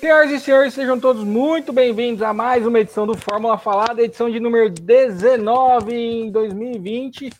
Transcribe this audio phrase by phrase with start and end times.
[0.00, 4.30] Senhoras e senhores, sejam todos muito bem-vindos a mais uma edição do Fórmula Falada, edição
[4.30, 7.30] de número 19 em 2020.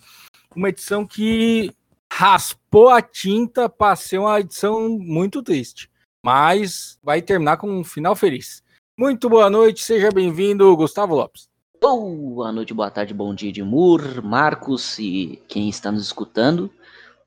[0.55, 1.75] Uma edição que
[2.13, 5.91] raspou a tinta para ser uma edição muito triste,
[6.23, 8.63] mas vai terminar com um final feliz.
[8.95, 11.49] Muito boa noite, seja bem-vindo, Gustavo Lopes.
[11.81, 16.71] Boa noite, boa tarde, bom dia, Edmur, Marcos e quem está nos escutando.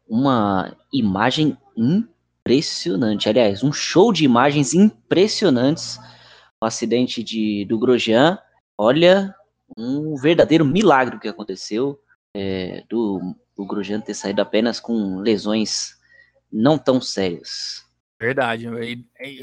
[0.07, 1.57] Uma imagem
[2.45, 3.29] impressionante.
[3.29, 5.97] Aliás, um show de imagens impressionantes.
[6.61, 8.37] O acidente de, do Grosjean.
[8.77, 9.33] Olha,
[9.77, 11.99] um verdadeiro milagre que aconteceu.
[12.35, 15.97] É, do, do Grosjean ter saído apenas com lesões
[16.51, 17.85] não tão sérias.
[18.19, 18.67] Verdade.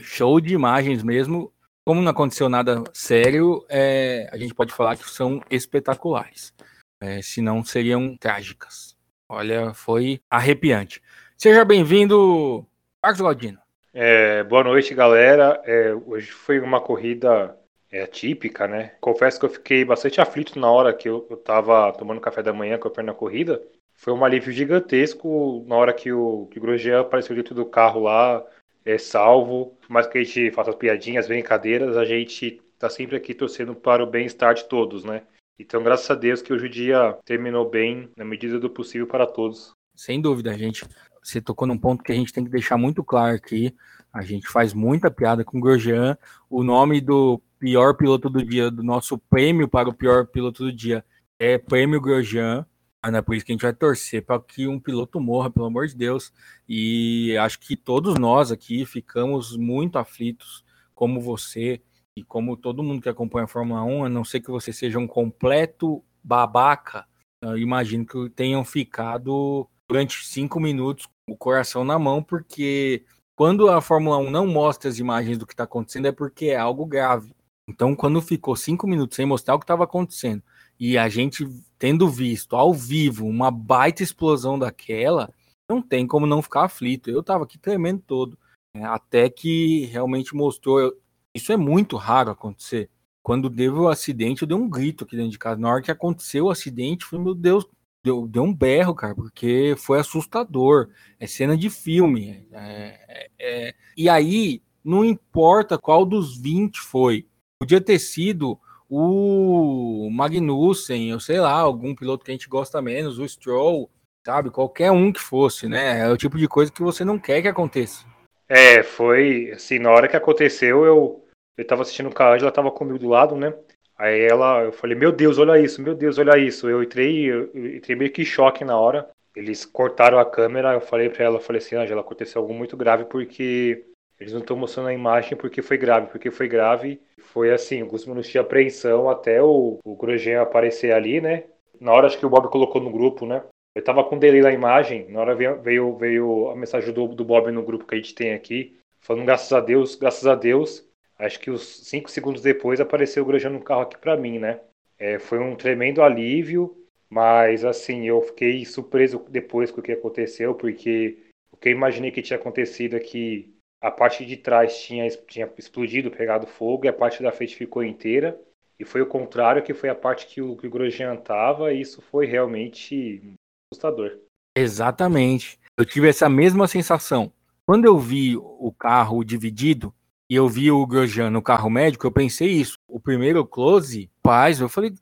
[0.02, 1.52] Show de imagens mesmo.
[1.84, 6.52] Como não aconteceu nada sério, é, a gente pode falar que são espetaculares.
[7.00, 8.96] É, senão seriam trágicas.
[9.28, 11.02] Olha, foi arrepiante.
[11.36, 12.66] Seja bem-vindo,
[13.02, 13.58] Marcos Galdino.
[13.94, 15.60] É, boa noite, galera.
[15.64, 17.56] É, hoje foi uma corrida
[17.90, 18.92] é, típica, né?
[19.00, 22.52] Confesso que eu fiquei bastante aflito na hora que eu, eu tava tomando café da
[22.52, 23.60] manhã com a perna corrida.
[23.94, 28.02] Foi um alívio gigantesco na hora que o, que o Grosjean apareceu dentro do carro
[28.02, 28.44] lá,
[28.84, 29.78] é salvo.
[29.80, 33.74] Por mais que a gente faça as piadinhas, brincadeiras, a gente tá sempre aqui torcendo
[33.74, 35.22] para o bem-estar de todos, né?
[35.58, 39.26] Então, graças a Deus que hoje o dia terminou bem, na medida do possível para
[39.26, 39.72] todos.
[39.94, 40.86] Sem dúvida, gente
[41.22, 43.74] você tocou num ponto que a gente tem que deixar muito claro aqui.
[44.12, 46.16] A gente faz muita piada com o Grosjean.
[46.48, 50.72] O nome do pior piloto do dia, do nosso prêmio para o pior piloto do
[50.72, 51.04] dia,
[51.38, 52.66] é Prêmio Grosjean.
[53.02, 55.66] Ah, é por isso que a gente vai torcer para que um piloto morra, pelo
[55.66, 56.32] amor de Deus.
[56.68, 61.80] E acho que todos nós aqui ficamos muito aflitos, como você
[62.16, 64.98] e como todo mundo que acompanha a Fórmula 1, a não ser que você seja
[64.98, 67.06] um completo babaca.
[67.40, 73.80] Eu imagino que tenham ficado durante cinco minutos o coração na mão, porque quando a
[73.80, 77.34] Fórmula 1 não mostra as imagens do que está acontecendo é porque é algo grave.
[77.68, 80.44] Então, quando ficou cinco minutos sem mostrar o que estava acontecendo
[80.78, 81.44] e a gente
[81.76, 85.32] tendo visto ao vivo uma baita explosão daquela,
[85.68, 87.10] não tem como não ficar aflito.
[87.10, 88.38] Eu estava aqui tremendo todo,
[88.76, 88.84] né?
[88.84, 90.92] até que realmente mostrou.
[91.34, 92.88] Isso é muito raro acontecer.
[93.24, 95.60] Quando teve o acidente, eu dei um grito aqui dentro de casa.
[95.60, 97.66] Na hora que aconteceu o acidente, falei, meu Deus,
[98.04, 100.88] deu, deu um berro, cara, porque foi assustador.
[101.18, 102.46] É cena de filme.
[102.52, 103.74] É, é, é...
[103.96, 107.26] E aí, não importa qual dos 20 foi.
[107.58, 108.58] Podia ter sido
[108.88, 113.88] o Magnussen, eu sei lá, algum piloto que a gente gosta menos, o Stroll,
[114.26, 114.50] sabe?
[114.50, 116.00] Qualquer um que fosse, né?
[116.00, 118.04] É o tipo de coisa que você não quer que aconteça.
[118.48, 121.24] É, foi assim, na hora que aconteceu, eu,
[121.56, 123.54] eu tava assistindo com a Angela, tava comigo do lado, né?
[124.00, 126.66] Aí ela, eu falei, meu Deus, olha isso, meu Deus, olha isso.
[126.70, 129.10] Eu entrei, eu entrei meio que em choque na hora.
[129.36, 132.78] Eles cortaram a câmera, eu falei para ela, eu falei assim, Angela, aconteceu algo muito
[132.78, 133.84] grave porque
[134.18, 136.98] eles não estão mostrando a imagem porque foi grave, porque foi grave.
[137.18, 141.44] Foi assim, alguns minutos de apreensão até o, o Grosjean aparecer ali, né?
[141.78, 143.42] Na hora acho que o Bob colocou no grupo, né?
[143.74, 147.24] Eu tava com delay na imagem, na hora veio, veio, veio a mensagem do, do
[147.24, 150.89] Bob no grupo que a gente tem aqui, falando graças a Deus, graças a Deus,
[151.20, 154.58] Acho que os cinco segundos depois apareceu o Grosjean no carro aqui para mim, né?
[154.98, 156.74] É, foi um tremendo alívio,
[157.10, 161.18] mas assim, eu fiquei surpreso depois com o que aconteceu, porque
[161.52, 165.50] o que eu imaginei que tinha acontecido é que a parte de trás tinha, tinha
[165.58, 168.40] explodido, pegado fogo, e a parte da frente ficou inteira.
[168.78, 171.82] E foi o contrário, que foi a parte que o, que o Grosjean tava, e
[171.82, 173.22] isso foi realmente
[173.70, 174.18] assustador.
[174.56, 175.58] Exatamente.
[175.78, 177.30] Eu tive essa mesma sensação.
[177.66, 179.94] Quando eu vi o carro dividido,
[180.30, 182.78] e eu vi o Grosjean no carro médico, eu pensei isso.
[182.86, 184.94] O primeiro close, paz, eu falei.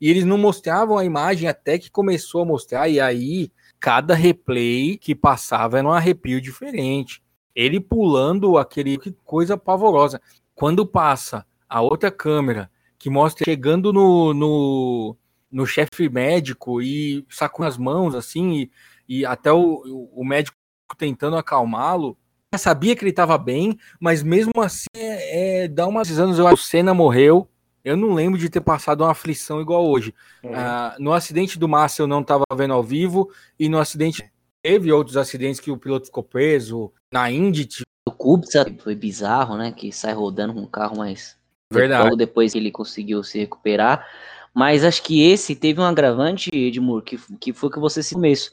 [0.00, 4.96] E eles não mostravam a imagem até que começou a mostrar, e aí cada replay
[4.96, 7.22] que passava era um arrepio diferente.
[7.54, 10.22] Ele pulando aquele que coisa pavorosa.
[10.54, 15.16] Quando passa a outra câmera que mostra chegando no, no,
[15.50, 18.70] no chefe médico e sacou as mãos assim, e,
[19.06, 20.56] e até o, o médico
[20.96, 22.16] tentando acalmá-lo,
[22.58, 26.56] sabia que ele estava bem, mas mesmo assim é, é, dá umas anos eu acho
[26.56, 27.48] que o Senna morreu.
[27.84, 30.14] Eu não lembro de ter passado uma aflição igual hoje.
[30.44, 30.52] Uhum.
[30.54, 34.30] Ah, no acidente do Massa eu não estava vendo ao vivo e no acidente
[34.62, 37.68] teve outros acidentes que o piloto ficou preso na Indy.
[38.06, 39.72] O Kubica foi bizarro, né?
[39.72, 41.36] Que sai rodando com o carro, mas
[41.72, 42.04] Verdade.
[42.04, 44.06] logo depois ele conseguiu se recuperar.
[44.54, 48.52] Mas acho que esse teve um agravante, Edmur, que, que foi que você se começo.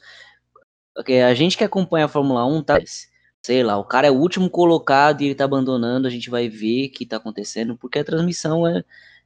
[0.96, 2.80] Porque a gente que acompanha a Fórmula 1 tá
[3.42, 6.50] sei lá, o cara é o último colocado e ele tá abandonando, a gente vai
[6.50, 8.84] ver o que tá acontecendo, porque a transmissão é,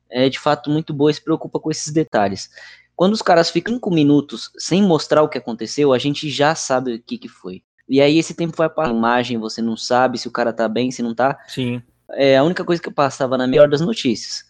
[0.09, 2.49] é de fato muito boa e se preocupa com esses detalhes.
[2.95, 6.93] Quando os caras ficam 5 minutos sem mostrar o que aconteceu, a gente já sabe
[6.93, 7.63] o que, que foi.
[7.89, 10.67] E aí esse tempo vai para a imagem, você não sabe se o cara tá
[10.67, 11.37] bem, se não tá.
[11.47, 11.81] Sim.
[12.11, 14.45] é a única coisa que passava na melhor das notícias.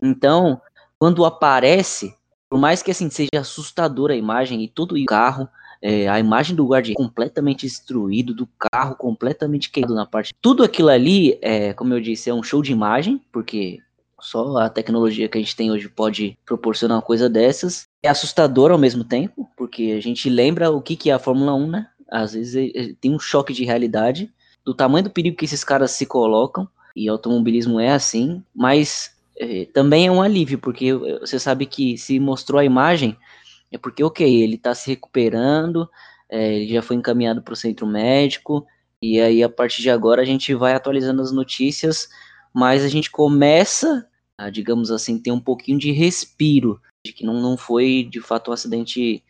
[0.00, 0.60] Então,
[0.98, 2.14] quando aparece,
[2.48, 5.48] por mais que assim seja assustadora a imagem e todo o carro,
[5.80, 10.34] é, a imagem do guarda completamente destruído, do carro completamente queimado na parte.
[10.40, 13.80] Tudo aquilo ali, é, como eu disse, é um show de imagem, porque
[14.20, 17.86] só a tecnologia que a gente tem hoje pode proporcionar uma coisa dessas.
[18.02, 21.54] É assustador ao mesmo tempo, porque a gente lembra o que, que é a Fórmula
[21.54, 21.88] 1, né?
[22.10, 24.30] Às vezes é, é, tem um choque de realidade
[24.64, 29.66] do tamanho do perigo que esses caras se colocam, e automobilismo é assim, mas é,
[29.66, 33.16] também é um alívio, porque você sabe que se mostrou a imagem,
[33.70, 35.88] é porque, ok, ele está se recuperando,
[36.28, 38.66] é, ele já foi encaminhado para o centro médico,
[39.00, 42.08] e aí a partir de agora a gente vai atualizando as notícias,
[42.54, 44.08] mas a gente começa,
[44.38, 48.50] a, digamos assim, ter um pouquinho de respiro, de que não, não foi de fato
[48.50, 49.22] um acidente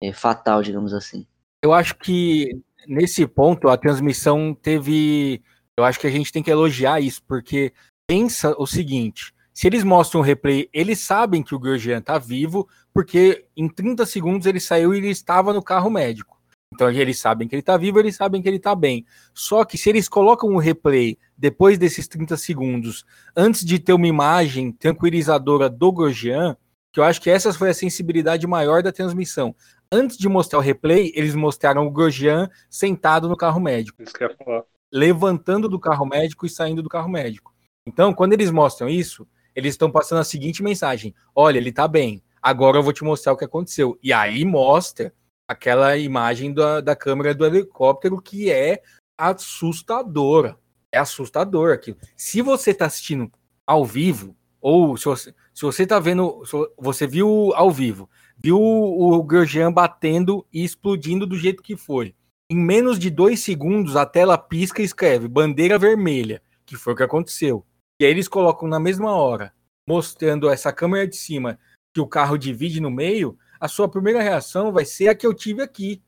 [0.00, 1.26] é, fatal, digamos assim.
[1.62, 5.42] Eu acho que nesse ponto a transmissão teve.
[5.76, 7.72] Eu acho que a gente tem que elogiar isso, porque
[8.06, 12.68] pensa o seguinte: se eles mostram o replay, eles sabem que o Grosjean tá vivo,
[12.92, 16.40] porque em 30 segundos ele saiu e ele estava no carro médico.
[16.72, 19.04] Então eles sabem que ele tá vivo, eles sabem que ele tá bem.
[19.34, 23.04] Só que se eles colocam o replay depois desses 30 segundos,
[23.36, 26.56] antes de ter uma imagem tranquilizadora do Grosjean,
[26.92, 29.54] que eu acho que essa foi a sensibilidade maior da transmissão.
[29.92, 34.02] Antes de mostrar o replay, eles mostraram o Grosjean sentado no carro médico.
[34.02, 34.62] Isso que eu ia falar.
[34.92, 37.52] Levantando do carro médico e saindo do carro médico.
[37.86, 39.26] Então, quando eles mostram isso,
[39.60, 43.32] eles estão passando a seguinte mensagem: olha, ele tá bem, agora eu vou te mostrar
[43.32, 43.98] o que aconteceu.
[44.02, 45.12] E aí mostra
[45.46, 48.82] aquela imagem da, da câmera do helicóptero que é
[49.18, 50.58] assustadora.
[50.92, 51.98] É assustador aquilo.
[52.16, 53.30] Se você tá assistindo
[53.66, 56.42] ao vivo, ou se você, se você tá vendo,
[56.76, 62.14] você viu ao vivo, viu o Grosjean batendo e explodindo do jeito que foi.
[62.50, 66.96] Em menos de dois segundos, a tela pisca e escreve bandeira vermelha, que foi o
[66.96, 67.64] que aconteceu.
[68.00, 69.52] E aí eles colocam na mesma hora,
[69.86, 71.58] mostrando essa câmera de cima
[71.92, 75.34] que o carro divide no meio, a sua primeira reação vai ser a que eu
[75.34, 76.02] tive aqui.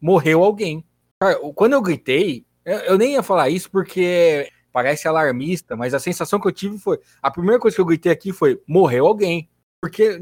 [0.00, 0.84] Morreu alguém.
[1.22, 6.40] Cara, quando eu gritei, eu nem ia falar isso porque parece alarmista, mas a sensação
[6.40, 6.98] que eu tive foi.
[7.22, 9.48] A primeira coisa que eu gritei aqui foi: morreu alguém.
[9.80, 10.18] Porque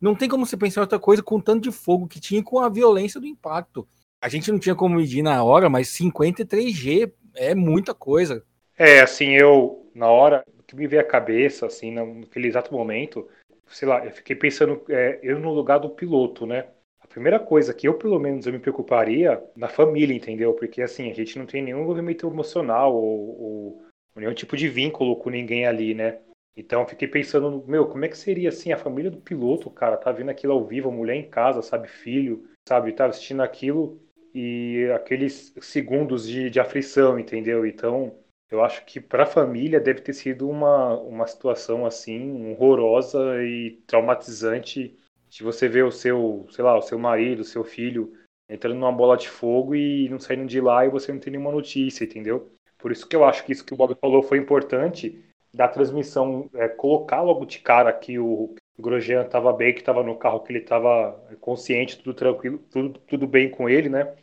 [0.00, 2.42] não tem como você pensar em outra coisa com o tanto de fogo que tinha
[2.42, 3.86] com a violência do impacto.
[4.22, 8.44] A gente não tinha como medir na hora, mas 53G é muita coisa.
[8.84, 13.28] É, assim, eu, na hora, que me veio à cabeça, assim, naquele exato momento,
[13.68, 16.66] sei lá, eu fiquei pensando, é, eu no lugar do piloto, né?
[17.00, 20.52] A primeira coisa que eu, pelo menos, eu me preocuparia na família, entendeu?
[20.54, 23.86] Porque, assim, a gente não tem nenhum envolvimento emocional ou, ou
[24.16, 26.18] nenhum tipo de vínculo com ninguém ali, né?
[26.56, 30.10] Então, fiquei pensando, meu, como é que seria, assim, a família do piloto, cara, tá
[30.10, 34.02] vendo aquilo ao vivo, mulher em casa, sabe, filho, sabe, tá assistindo aquilo
[34.34, 37.64] e aqueles segundos de, de aflição, entendeu?
[37.64, 38.18] Então,
[38.52, 43.82] eu acho que para a família deve ter sido uma, uma situação assim horrorosa e
[43.86, 44.96] traumatizante
[45.30, 48.12] de você ver o seu, sei lá, o seu marido, o seu filho
[48.48, 51.50] entrando numa bola de fogo e não saindo de lá e você não tem nenhuma
[51.50, 52.52] notícia, entendeu?
[52.76, 55.24] Por isso que eu acho que isso que o Bob falou foi importante
[55.54, 60.16] da transmissão, é, colocar logo de cara que o, Grosjean estava bem, que estava no
[60.16, 64.14] carro, que ele estava consciente, tudo tranquilo, tudo, tudo bem com ele, né?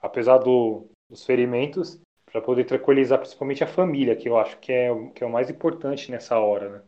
[0.00, 2.00] Apesar do, dos ferimentos
[2.36, 5.48] para poder tranquilizar principalmente a família, que eu acho que é, que é o mais
[5.48, 6.80] importante nessa hora, né?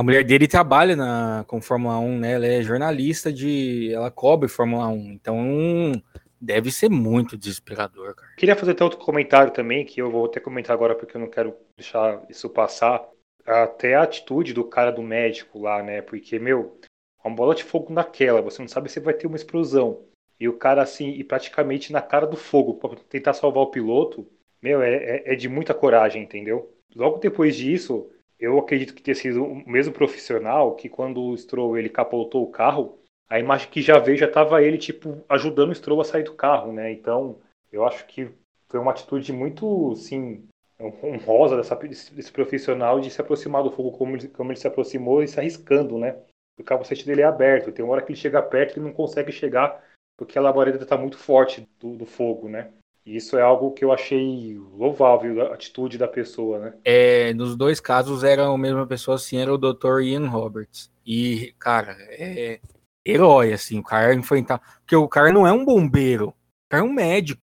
[0.00, 2.32] A mulher dele trabalha na, com Fórmula 1, né?
[2.32, 3.92] Ela é jornalista de.
[3.94, 5.12] Ela cobre Fórmula 1.
[5.12, 5.92] Então
[6.40, 8.32] deve ser muito desesperador, cara.
[8.36, 11.30] Queria fazer até outro comentário também, que eu vou até comentar agora porque eu não
[11.30, 13.08] quero deixar isso passar.
[13.46, 16.02] Até a atitude do cara do médico lá, né?
[16.02, 16.78] Porque, meu,
[17.24, 20.02] uma bola de fogo naquela, você não sabe se vai ter uma explosão.
[20.38, 24.26] E o cara, assim, e praticamente na cara do fogo, para tentar salvar o piloto,
[24.66, 26.72] meu, é, é, é de muita coragem, entendeu?
[26.94, 31.78] Logo depois disso, eu acredito que tenha sido o mesmo profissional que quando o Stroll
[31.78, 35.74] ele capotou o carro, a imagem que já veio já estava ele tipo ajudando o
[35.74, 36.90] Stroll a sair do carro, né?
[36.92, 37.38] Então,
[37.72, 38.28] eu acho que
[38.68, 40.44] foi uma atitude muito, sim,
[40.80, 45.22] honrosa dessa, desse profissional de se aproximar do fogo como ele, como ele se aproximou
[45.22, 46.18] e se arriscando, né?
[46.58, 49.30] O capacete dele é aberto, tem uma hora que ele chega perto e não consegue
[49.30, 49.84] chegar
[50.16, 52.72] porque a labareda está muito forte do, do fogo, né?
[53.06, 56.74] Isso é algo que eu achei louvável, a atitude da pessoa, né?
[56.84, 60.00] É, nos dois casos era a mesma pessoa, assim, era o Dr.
[60.02, 60.90] Ian Roberts.
[61.06, 62.60] E, cara, é
[63.06, 64.60] herói, assim, o cara enfrentar.
[64.80, 66.34] Porque o cara não é um bombeiro, o
[66.68, 67.40] cara é um médico.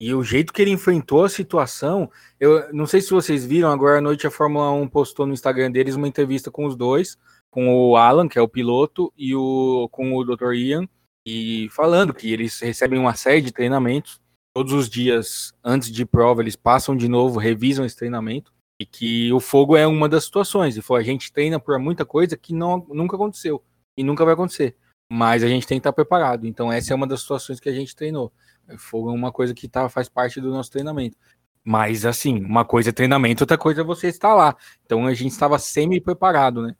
[0.00, 3.98] E o jeito que ele enfrentou a situação, eu não sei se vocês viram, agora
[3.98, 7.16] à noite a Fórmula 1 postou no Instagram deles uma entrevista com os dois,
[7.50, 10.54] com o Alan, que é o piloto, e o com o Dr.
[10.54, 10.88] Ian,
[11.26, 14.21] e falando que eles recebem uma série de treinamentos
[14.54, 19.32] todos os dias antes de prova eles passam de novo, revisam esse treinamento E que
[19.32, 20.76] o fogo é uma das situações.
[20.76, 23.62] E foi, a gente treina por muita coisa que não, nunca aconteceu.
[23.96, 24.76] E nunca vai acontecer.
[25.10, 26.46] Mas a gente tem que estar preparado.
[26.46, 28.32] Então, essa é uma das situações que a gente treinou.
[28.78, 31.16] Fogo é uma coisa que tá, faz parte do nosso treinamento.
[31.64, 34.56] Mas, assim, uma coisa é treinamento, outra coisa é você estar lá.
[34.84, 36.74] Então, a gente estava semi-preparado, né?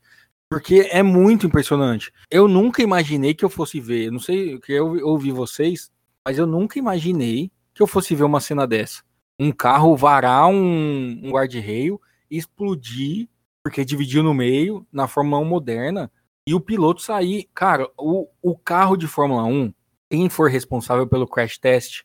[0.51, 2.13] Porque é muito impressionante.
[2.31, 5.91] Eu nunca imaginei que eu fosse ver, não sei, que eu ouvi vocês,
[6.27, 9.03] mas eu nunca imaginei que eu fosse ver uma cena dessa.
[9.39, 12.01] Um carro varar um, um guarda-reio,
[12.31, 13.29] explodir,
[13.63, 16.11] porque dividiu no meio, na Fórmula 1 moderna,
[16.47, 17.49] e o piloto sair.
[17.55, 19.73] Cara, o, o carro de Fórmula 1,
[20.11, 22.03] quem for responsável pelo crash test,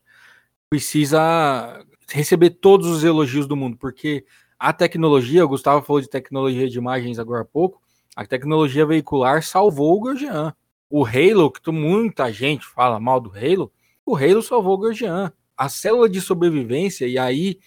[0.70, 4.26] precisa receber todos os elogios do mundo, porque
[4.60, 7.82] a tecnologia, o Gustavo falou de tecnologia de imagens agora há pouco,
[8.16, 10.54] a tecnologia veicular salvou o Grosjean.
[10.90, 13.72] O Halo, que muita gente fala mal do Halo,
[14.06, 15.32] o Halo salvou o Grosjean.
[15.58, 17.60] A célula de sobrevivência, e aí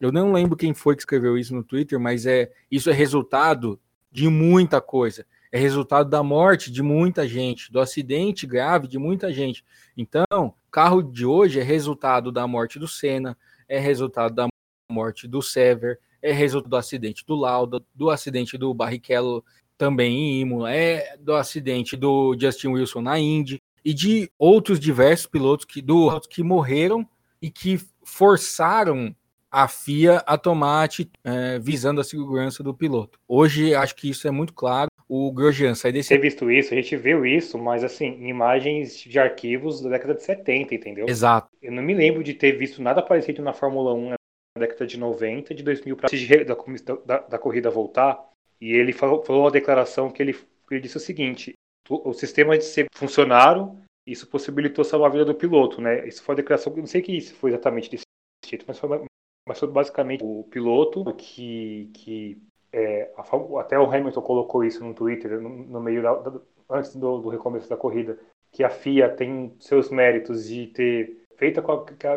[0.00, 3.80] eu não lembro quem foi que escreveu isso no Twitter, mas é isso é resultado
[4.12, 5.26] de muita coisa.
[5.50, 9.64] É resultado da morte de muita gente, do acidente grave de muita gente.
[9.96, 13.36] Então, carro de hoje é resultado da morte do Senna,
[13.66, 14.46] é resultado da
[14.90, 19.42] morte do Sever, é resultado do acidente do Lauda, do acidente do Barrichello
[19.78, 25.26] também em Imola, é do acidente do Justin Wilson na Indy e de outros diversos
[25.26, 27.08] pilotos que, do, que morreram
[27.40, 29.14] e que forçaram
[29.50, 30.88] a FIA a tomar
[31.24, 33.18] é, visando a segurança do piloto.
[33.26, 34.88] Hoje acho que isso é muito claro.
[35.08, 36.10] O Grosjean sai desse.
[36.10, 40.22] Ter visto isso, a gente viu isso, mas assim, imagens de arquivos da década de
[40.22, 41.06] 70, entendeu?
[41.08, 41.48] Exato.
[41.62, 44.16] Eu não me lembro de ter visto nada parecido na Fórmula 1 na
[44.58, 46.10] década de 90, de 2000 para
[46.44, 48.22] da, da, da corrida voltar.
[48.60, 50.36] E ele falou, falou uma declaração que ele,
[50.70, 51.54] ele disse o seguinte:
[51.88, 56.06] o sistema de ser funcionaram, isso possibilitou salvar a vida do piloto, né?
[56.06, 58.04] Isso foi a declaração, não sei que isso foi exatamente desse
[58.46, 59.04] jeito, mas foi,
[59.46, 64.94] mas foi basicamente o piloto que, que é, a, até o Hamilton colocou isso no
[64.94, 68.18] Twitter, no, no meio da, da, antes do, do, recomeço da corrida,
[68.50, 72.14] que a FIA tem seus méritos de ter feito com que a,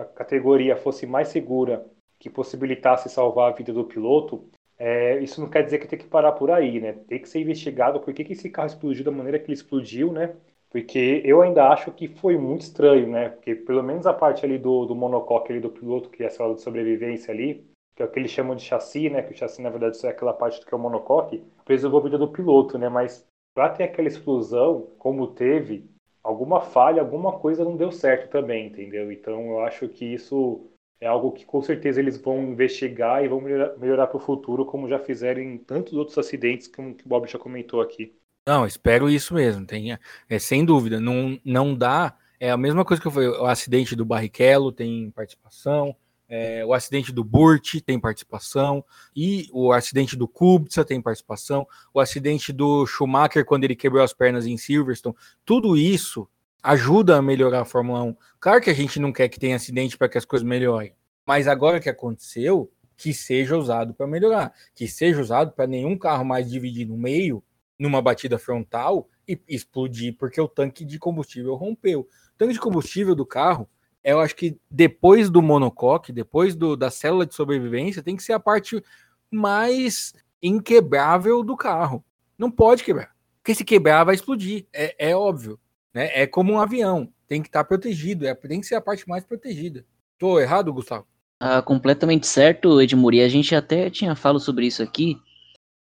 [0.00, 1.86] a categoria fosse mais segura,
[2.18, 6.06] que possibilitasse salvar a vida do piloto, é, isso não quer dizer que tem que
[6.06, 6.92] parar por aí, né?
[6.92, 10.12] Tem que ser investigado por que, que esse carro explodiu da maneira que ele explodiu,
[10.12, 10.36] né?
[10.70, 13.30] Porque eu ainda acho que foi muito estranho, né?
[13.30, 16.30] Porque pelo menos a parte ali do, do monocoque ali do piloto, que é a
[16.30, 19.22] sala de sobrevivência ali, que é o que eles chamam de chassi, né?
[19.22, 22.18] Que o chassi, na verdade, é aquela parte que é o monocoque, preservou a vida
[22.18, 22.88] do piloto, né?
[22.88, 25.88] Mas para ter aquela explosão, como teve,
[26.22, 29.10] alguma falha, alguma coisa não deu certo também, entendeu?
[29.10, 30.70] Então eu acho que isso
[31.00, 34.88] é algo que com certeza eles vão investigar e vão melhorar, para o futuro, como
[34.88, 38.14] já fizeram em tantos outros acidentes, que o Bob já comentou aqui.
[38.48, 40.98] Não, espero isso mesmo, tenha, é, sem dúvida.
[40.98, 42.16] Não, não dá.
[42.40, 45.94] É a mesma coisa que eu falei, o acidente do Barrichello tem participação,
[46.26, 48.82] é, o acidente do Burt tem participação,
[49.14, 54.14] e o acidente do Kubica tem participação, o acidente do Schumacher quando ele quebrou as
[54.14, 55.14] pernas em Silverstone,
[55.44, 56.26] tudo isso
[56.62, 58.16] ajuda a melhorar a Fórmula 1.
[58.40, 60.94] Claro que a gente não quer que tenha acidente para que as coisas melhorem,
[61.26, 66.24] mas agora que aconteceu, que seja usado para melhorar, que seja usado para nenhum carro
[66.24, 67.44] mais dividir no meio,
[67.78, 72.00] numa batida frontal e explodir porque o tanque de combustível rompeu.
[72.00, 73.68] O tanque de combustível do carro,
[74.02, 78.32] eu acho que depois do monocoque, depois do, da célula de sobrevivência, tem que ser
[78.32, 78.82] a parte
[79.30, 82.04] mais inquebrável do carro.
[82.36, 83.14] Não pode quebrar.
[83.42, 84.66] Porque se quebrar, vai explodir.
[84.72, 85.58] É, é óbvio.
[85.92, 86.10] Né?
[86.14, 89.08] É como um avião, tem que estar tá protegido, é, tem que ser a parte
[89.08, 89.84] mais protegida.
[90.18, 91.06] Tô errado, Gustavo?
[91.40, 93.20] Ah, completamente certo, Edmuri.
[93.20, 95.16] A gente até tinha falado sobre isso aqui,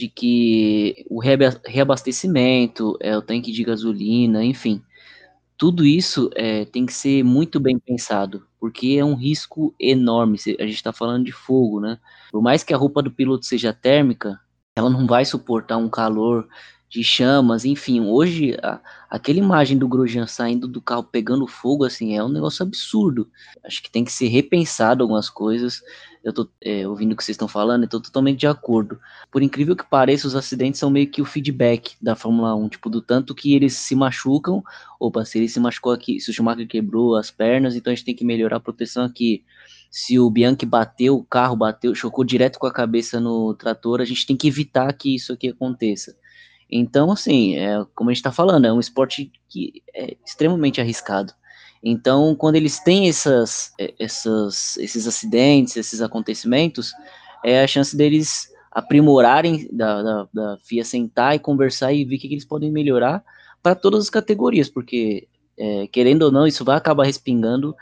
[0.03, 4.83] de que o reabastecimento, é, o tanque de gasolina, enfim,
[5.57, 10.37] tudo isso é, tem que ser muito bem pensado, porque é um risco enorme.
[10.59, 12.01] A gente está falando de fogo, né?
[12.33, 14.41] Por mais que a roupa do piloto seja térmica,
[14.75, 16.49] ela não vai suportar um calor
[16.89, 18.01] de chamas, enfim.
[18.01, 22.65] Hoje, a, aquela imagem do Grosjean saindo do carro pegando fogo, assim, é um negócio
[22.65, 23.31] absurdo.
[23.65, 25.81] Acho que tem que ser repensado algumas coisas.
[26.23, 29.01] Eu tô é, ouvindo o que vocês estão falando, eu tô totalmente de acordo.
[29.31, 32.89] Por incrível que pareça, os acidentes são meio que o feedback da Fórmula 1, tipo,
[32.89, 34.63] do tanto que eles se machucam.
[35.01, 38.05] Opa, se ele se machucou aqui, se o Schumacher quebrou as pernas, então a gente
[38.05, 39.45] tem que melhorar a proteção aqui.
[39.91, 44.05] Se o Bianchi bateu, o carro bateu, chocou direto com a cabeça no trator, a
[44.05, 46.17] gente tem que evitar que isso aqui aconteça.
[46.71, 51.35] Então, assim, é, como a gente está falando, é um esporte que é extremamente arriscado.
[51.83, 56.93] Então, quando eles têm essas, é, essas, esses acidentes, esses acontecimentos,
[57.45, 62.19] é a chance deles aprimorarem, da, da, da FIA sentar e conversar e ver o
[62.19, 63.23] que, eles podem melhorar
[63.63, 67.75] para todas as categorias, porque, é, querendo ou não, isso vai acabar respingando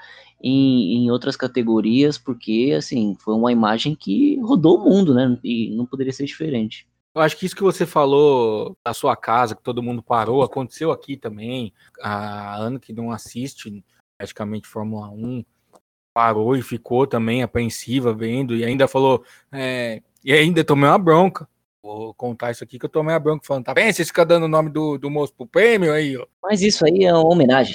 [0.43, 5.39] em, em outras categorias, porque, assim, foi uma imagem que rodou o mundo, né?
[5.45, 6.87] E não poderia ser diferente.
[7.15, 10.93] Eu acho que isso que você falou da sua casa, que todo mundo parou, aconteceu
[10.93, 11.73] aqui também.
[12.01, 13.85] A Ana, que não assiste
[14.17, 15.45] praticamente Fórmula 1,
[16.15, 21.49] parou e ficou também apreensiva vendo, e ainda falou, é, e ainda tomei uma bronca.
[21.83, 23.91] Vou contar isso aqui que eu tomei a bronca falando, tá bem?
[23.91, 26.27] Você fica dando o nome do, do moço pro prêmio aí, ó.
[26.43, 27.75] Mas isso aí é uma homenagem.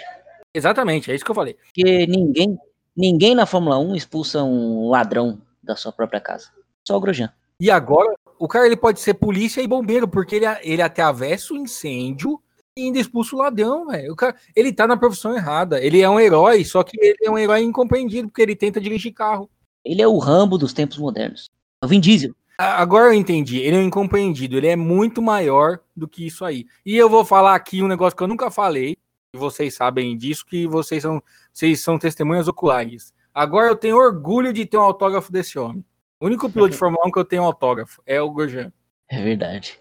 [0.54, 1.56] Exatamente, é isso que eu falei.
[1.56, 2.58] Porque ninguém,
[2.96, 6.52] ninguém na Fórmula 1 expulsa um ladrão da sua própria casa.
[6.88, 7.34] Só o Grosjean.
[7.60, 11.54] E agora, o cara ele pode ser polícia e bombeiro, porque ele, ele até avessa
[11.54, 12.42] o incêndio
[12.78, 14.12] e ainda expulsa o ladrão, velho.
[14.12, 15.82] O cara, ele tá na profissão errada.
[15.82, 19.14] Ele é um herói, só que ele é um herói incompreendido, porque ele tenta dirigir
[19.14, 19.50] carro.
[19.84, 21.50] Ele é o Rambo dos tempos modernos.
[21.82, 22.36] É o Vin Diesel.
[22.58, 23.60] Agora eu entendi.
[23.60, 24.58] Ele é um incompreendido.
[24.58, 26.66] Ele é muito maior do que isso aí.
[26.86, 28.98] E eu vou falar aqui um negócio que eu nunca falei.
[29.34, 31.22] E vocês sabem disso, que vocês são,
[31.54, 33.14] vocês são testemunhas oculares.
[33.34, 35.84] Agora eu tenho orgulho de ter um autógrafo desse homem.
[36.20, 38.72] O único piloto de Fórmula 1 que eu tenho um autógrafo é o Grosjean.
[39.10, 39.80] É verdade.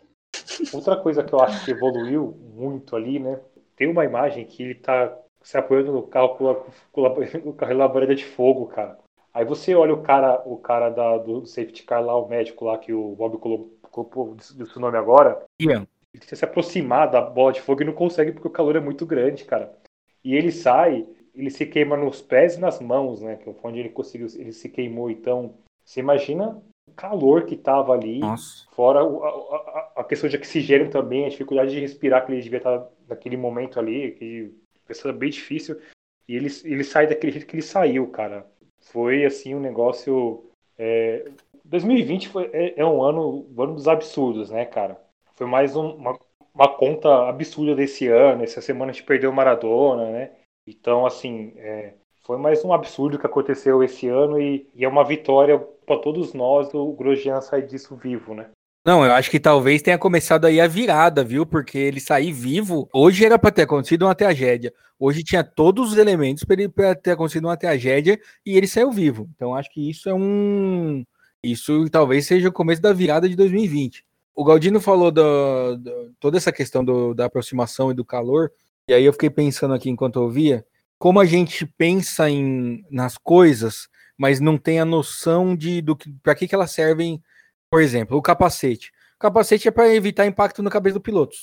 [0.72, 3.38] Outra coisa que eu acho que evoluiu muito ali, né?
[3.76, 8.24] Tem uma imagem que ele tá se apoiando no carro com, o carro labareda de
[8.24, 8.98] fogo, cara.
[9.32, 12.78] Aí você olha o cara, o cara da, do safety car lá, o médico lá
[12.78, 14.36] que o Bob colocou
[14.76, 15.44] o nome agora.
[15.60, 15.86] Ian.
[16.12, 18.80] Ele tenta se aproximar da bola de fogo e não consegue porque o calor é
[18.80, 19.72] muito grande, cara.
[20.24, 23.36] E ele sai, ele se queima nos pés e nas mãos, né?
[23.36, 25.10] Que foi onde ele conseguiu, ele se queimou.
[25.10, 28.66] Então, você imagina o calor que tava ali, Nossa.
[28.72, 32.58] fora a, a, a, questão de oxigênio também, a dificuldade de respirar que ele devia
[32.58, 34.54] estar naquele momento ali, que
[34.86, 35.80] pessoa bem difícil.
[36.28, 38.46] E ele, ele sai daquele jeito que ele saiu, cara.
[38.80, 40.44] Foi assim um negócio.
[40.78, 41.30] É...
[41.64, 45.00] 2020 foi, é, é um ano, um ano dos absurdos, né, cara?
[45.34, 46.18] Foi mais um, uma,
[46.54, 48.42] uma conta absurda desse ano.
[48.42, 50.32] Essa semana a gente perdeu o Maradona, né?
[50.66, 55.04] Então, assim, é, foi mais um absurdo que aconteceu esse ano e, e é uma
[55.04, 58.46] vitória para todos nós o Grosjean sair disso vivo, né?
[58.84, 61.46] Não, eu acho que talvez tenha começado aí a virada, viu?
[61.46, 64.74] Porque ele sair vivo, hoje era para ter acontecido uma tragédia.
[64.98, 69.26] Hoje tinha todos os elementos para ter acontecido uma tragédia e ele saiu vivo.
[69.34, 71.02] Então acho que isso é um.
[71.42, 74.04] Isso talvez seja o começo da virada de 2020.
[74.34, 75.22] O Galdino falou da
[76.20, 78.52] toda essa questão do, da aproximação e do calor,
[78.88, 80.66] e aí eu fiquei pensando aqui enquanto eu ouvia,
[80.98, 86.12] como a gente pensa em, nas coisas, mas não tem a noção de do que
[86.22, 87.22] para que, que elas servem
[87.74, 88.92] por exemplo, o capacete.
[89.16, 91.34] O capacete é para evitar impacto na cabeça do piloto,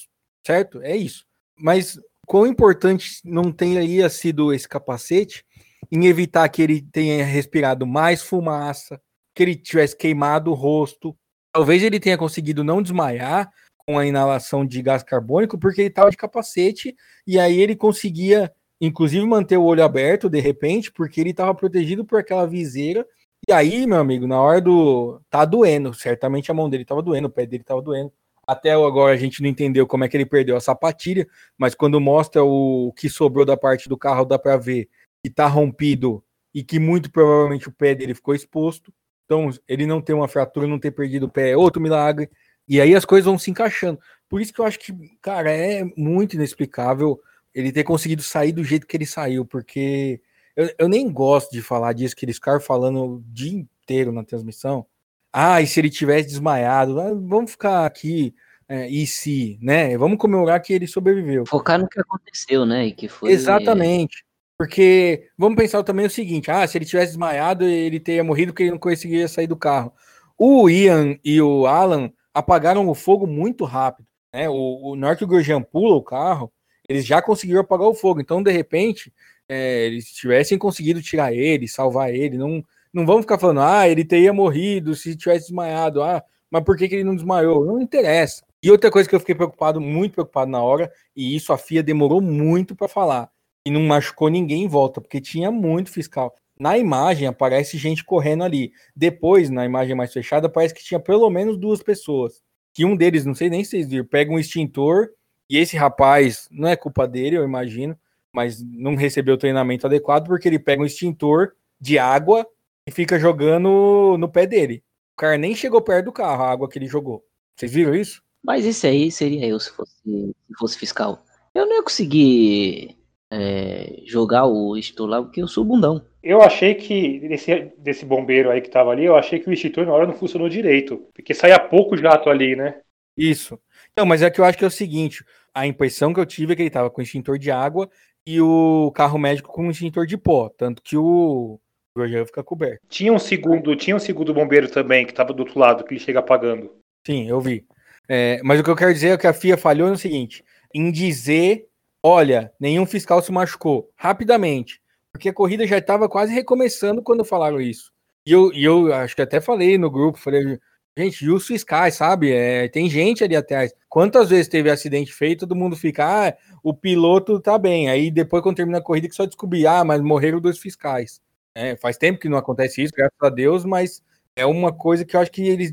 [0.48, 0.82] certo?
[0.82, 1.26] É isso.
[1.58, 5.44] Mas quão importante não teria sido esse capacete
[5.92, 8.98] em evitar que ele tenha respirado mais fumaça,
[9.36, 11.14] que ele tivesse queimado o rosto.
[11.54, 16.10] Talvez ele tenha conseguido não desmaiar com a inalação de gás carbônico, porque ele estava
[16.10, 16.96] de capacete
[17.28, 18.50] e aí ele conseguia,
[18.82, 23.06] inclusive, manter o olho aberto de repente, porque ele estava protegido por aquela viseira
[23.48, 25.20] e aí, meu amigo, na hora do.
[25.30, 25.94] Tá doendo.
[25.94, 28.12] Certamente a mão dele tava doendo, o pé dele tava doendo.
[28.46, 32.00] Até agora a gente não entendeu como é que ele perdeu a sapatilha, mas quando
[32.02, 34.90] mostra o que sobrou da parte do carro, dá para ver
[35.24, 38.94] que tá rompido e que muito provavelmente o pé dele ficou exposto.
[39.26, 42.30] Então, ele não ter uma fratura, não ter perdido o pé é outro milagre.
[42.68, 44.00] E aí as coisas vão se encaixando.
[44.30, 47.20] Por isso que eu acho que, cara, é muito inexplicável
[47.54, 50.22] ele ter conseguido sair do jeito que ele saiu, porque
[50.56, 54.24] eu, eu nem gosto de falar disso, que eles ficaram falando o dia inteiro na
[54.24, 54.86] transmissão.
[55.34, 57.00] Ah, e se ele tivesse desmaiado?
[57.00, 58.34] Ah, vamos ficar aqui
[58.68, 59.98] é, e se, né?
[59.98, 61.46] Vamos comemorar que ele sobreviveu.
[61.46, 62.88] Focar no que aconteceu, né?
[62.88, 63.32] E que foi.
[63.32, 64.24] Exatamente.
[64.58, 68.64] Porque vamos pensar também o seguinte: ah, se ele tivesse desmaiado, ele teria morrido porque
[68.64, 69.92] ele não conseguiria sair do carro.
[70.38, 74.08] O Ian e o Alan apagaram o fogo muito rápido.
[74.34, 74.48] Né?
[74.50, 76.50] O, o, na hora que o Grosjean pula o carro,
[76.92, 78.20] eles já conseguiram apagar o fogo.
[78.20, 79.14] Então, de repente,
[79.48, 84.04] é, eles tivessem conseguido tirar ele, salvar ele, não, não vamos ficar falando, ah, ele
[84.04, 87.66] teria morrido se tivesse desmaiado, ah, mas por que, que ele não desmaiou?
[87.66, 88.44] Não interessa.
[88.62, 91.82] E outra coisa que eu fiquei preocupado, muito preocupado na hora, e isso a FIA
[91.82, 93.32] demorou muito para falar,
[93.66, 96.36] e não machucou ninguém em volta, porque tinha muito fiscal.
[96.60, 98.72] Na imagem aparece gente correndo ali.
[98.96, 102.42] Depois, na imagem mais fechada, parece que tinha pelo menos duas pessoas.
[102.74, 105.10] Que um deles, não sei nem se vocês viram, pega um extintor,
[105.52, 108.00] e esse rapaz, não é culpa dele, eu imagino,
[108.34, 112.48] mas não recebeu o treinamento adequado porque ele pega um extintor de água
[112.88, 114.82] e fica jogando no pé dele.
[115.14, 117.22] O cara nem chegou perto do carro, a água que ele jogou.
[117.54, 118.24] Vocês viram isso?
[118.42, 121.22] Mas isso aí seria eu se fosse, se fosse fiscal.
[121.54, 122.96] Eu não ia conseguir
[123.30, 126.02] é, jogar o extintor lá porque eu sou bundão.
[126.24, 129.86] Eu achei que, desse, desse bombeiro aí que tava ali, eu achei que o extintor
[129.86, 131.10] na hora não funcionou direito.
[131.14, 132.80] Porque saía pouco jato ali, né?
[133.18, 133.60] Isso.
[133.98, 135.24] Não, mas é que eu acho que é o seguinte:
[135.54, 137.90] a impressão que eu tive é que ele tava com extintor de água
[138.26, 141.60] e o carro médico com extintor de pó, tanto que o
[141.96, 142.82] Grosjean fica coberto.
[142.88, 146.00] Tinha um segundo, tinha um segundo bombeiro também que estava do outro lado, que ele
[146.00, 146.72] chega apagando.
[147.06, 147.66] Sim, eu vi.
[148.08, 150.92] É, mas o que eu quero dizer é que a FIA falhou no seguinte: em
[150.92, 151.68] dizer,
[152.04, 157.60] olha, nenhum fiscal se machucou rapidamente, porque a corrida já estava quase recomeçando quando falaram
[157.60, 157.92] isso.
[158.26, 160.60] E eu, e eu acho que até falei no grupo, falei,
[160.98, 162.32] gente, os fiscais, sabe?
[162.32, 163.74] É, tem gente ali atrás.
[163.90, 167.90] Quantas vezes teve acidente feito, todo mundo fica, ah, o piloto tá bem.
[167.90, 171.22] Aí depois, quando termina a corrida, que só descobri, ah, mas morreram dois fiscais.
[171.56, 174.02] É, faz tempo que não acontece isso, graças a Deus, mas
[174.36, 175.72] é uma coisa que eu acho que eles,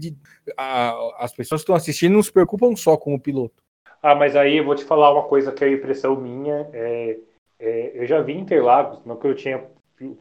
[0.56, 3.62] a, as pessoas que estão assistindo não se preocupam só com o piloto.
[4.02, 6.68] Ah, mas aí eu vou te falar uma coisa que é impressão minha.
[6.72, 7.18] É,
[7.58, 9.64] é, eu já vi Interlagos, não que eu tinha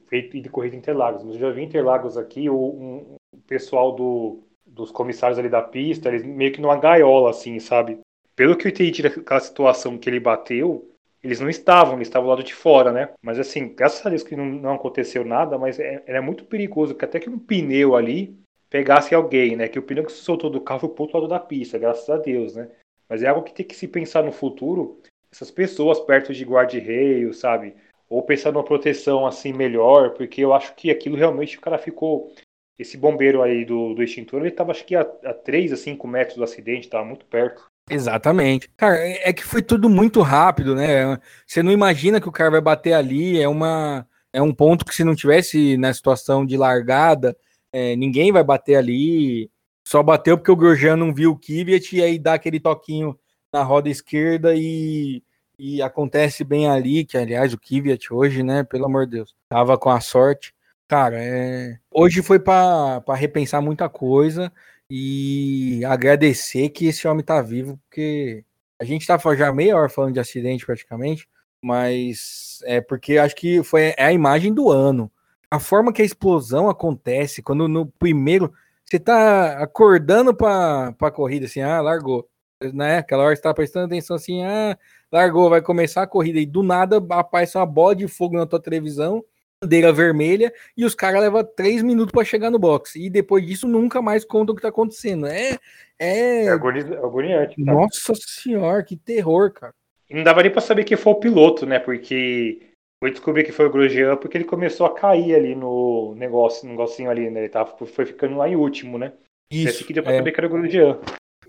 [0.08, 4.40] feito de corrida Interlagos, mas eu já vi Interlagos aqui, o um pessoal do,
[4.78, 8.00] dos comissários ali da pista, eles meio que numa gaiola, assim, sabe?
[8.36, 10.90] Pelo que eu entendi daquela situação que ele bateu,
[11.24, 13.10] eles não estavam, eles estavam do lado de fora, né?
[13.22, 16.96] Mas assim, graças a Deus que não, não aconteceu nada, mas é, é, muito perigoso
[16.96, 18.38] que até que um pneu ali
[18.70, 19.68] pegasse alguém, né?
[19.68, 22.10] Que o pneu que se soltou do carro foi pro outro lado da pista, graças
[22.10, 22.70] a Deus, né?
[23.10, 27.34] Mas é algo que tem que se pensar no futuro, essas pessoas perto de guarda-reio,
[27.34, 27.76] sabe?
[28.10, 32.32] Ou pensar numa proteção assim melhor, porque eu acho que aquilo realmente o cara ficou.
[32.78, 36.08] Esse bombeiro aí do, do extintor, ele tava acho que a, a 3 a 5
[36.08, 37.66] metros do acidente, tava muito perto.
[37.90, 38.70] Exatamente.
[38.76, 41.18] Cara, é, é que foi tudo muito rápido, né?
[41.46, 44.94] Você não imagina que o cara vai bater ali, é uma é um ponto que
[44.94, 47.36] se não tivesse na situação de largada,
[47.72, 49.50] é, ninguém vai bater ali.
[49.88, 53.18] Só bateu porque o Grosjean não viu o Kvyat e aí dá aquele toquinho
[53.54, 55.24] na roda esquerda e,
[55.58, 59.78] e acontece bem ali, que aliás o Kvyat hoje, né, pelo amor de Deus, tava
[59.78, 60.54] com a sorte.
[60.88, 61.78] Cara, é...
[61.92, 64.52] hoje foi para repensar muita coisa
[64.90, 68.46] e agradecer que esse homem tá vivo, porque
[68.80, 71.28] a gente tá já meia hora falando de acidente praticamente,
[71.62, 75.12] mas é porque acho que foi é a imagem do ano.
[75.52, 78.54] A forma que a explosão acontece, quando no primeiro
[78.86, 82.30] você tá acordando para a corrida assim, ah, largou,
[82.74, 83.00] né?
[83.00, 84.78] Aquela hora você tá prestando atenção assim, ah,
[85.12, 88.62] largou, vai começar a corrida e do nada aparece uma bola de fogo na tua
[88.62, 89.24] televisão
[89.62, 92.96] bandeira vermelha e os caras levam três minutos para chegar no box.
[92.96, 95.28] E depois disso nunca mais contam o que tá acontecendo.
[95.28, 95.58] É.
[96.00, 97.64] É, é agoniante.
[97.64, 97.74] Tá?
[97.74, 99.74] Nossa senhora, que terror, cara.
[100.10, 101.80] E não dava nem pra saber que foi o piloto, né?
[101.80, 102.62] Porque
[103.02, 106.72] foi descobrir que foi o Grosjean porque ele começou a cair ali no negócio, no
[106.72, 107.42] negocinho ali, né?
[107.42, 109.14] Ele tava, foi ficando lá em último, né?
[109.52, 109.86] Isso.
[109.86, 110.18] Que deu pra é...
[110.18, 111.00] saber que era o Grosjean.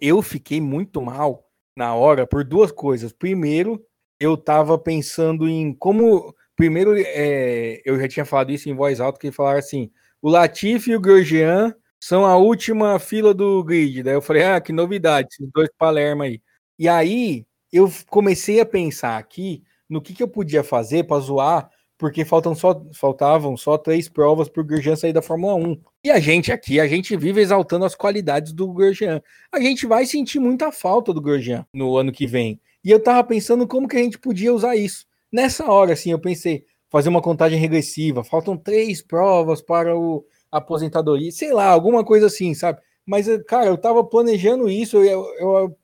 [0.01, 1.45] Eu fiquei muito mal
[1.77, 3.13] na hora por duas coisas.
[3.13, 3.85] Primeiro,
[4.19, 9.19] eu tava pensando em como primeiro, é, eu já tinha falado isso em voz alta,
[9.19, 9.91] que falaram assim:
[10.21, 14.03] o Latifi e o Grosjean são a última fila do grid.
[14.03, 16.43] Daí eu falei: ah, que novidade, esses dois Palermo aí.
[16.77, 21.71] E aí eu comecei a pensar aqui no que, que eu podia fazer para zoar,
[21.97, 25.81] porque faltam só, faltavam só três provas para o sair da Fórmula 1.
[26.05, 29.23] E a gente aqui, a gente vive exaltando as qualidades do Grosjean.
[29.53, 32.61] A gente vai sentir muita falta do Grosjean no ano que vem.
[32.85, 35.08] E eu tava pensando como que a gente podia usar isso.
[35.33, 41.31] Nessa hora, assim, eu pensei, fazer uma contagem regressiva, faltam três provas para o aposentadoria,
[41.31, 42.81] sei lá, alguma coisa assim, sabe?
[43.05, 45.77] Mas, cara, eu tava planejando isso, eu, eu, eu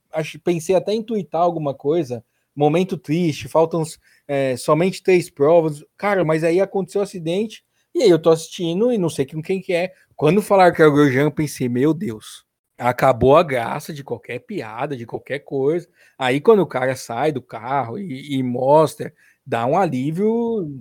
[0.43, 3.83] pensei até em twittar alguma coisa, momento triste, faltam
[4.27, 8.31] é, somente três provas, cara, mas aí aconteceu o um acidente, e aí eu tô
[8.31, 9.93] assistindo e não sei com quem que é.
[10.17, 12.45] Quando falaram que é o Grosjean, eu pensei, meu Deus,
[12.77, 15.89] acabou a graça de qualquer piada, de qualquer coisa.
[16.19, 19.13] Aí quando o cara sai do carro e, e mostra
[19.47, 20.81] dá um alívio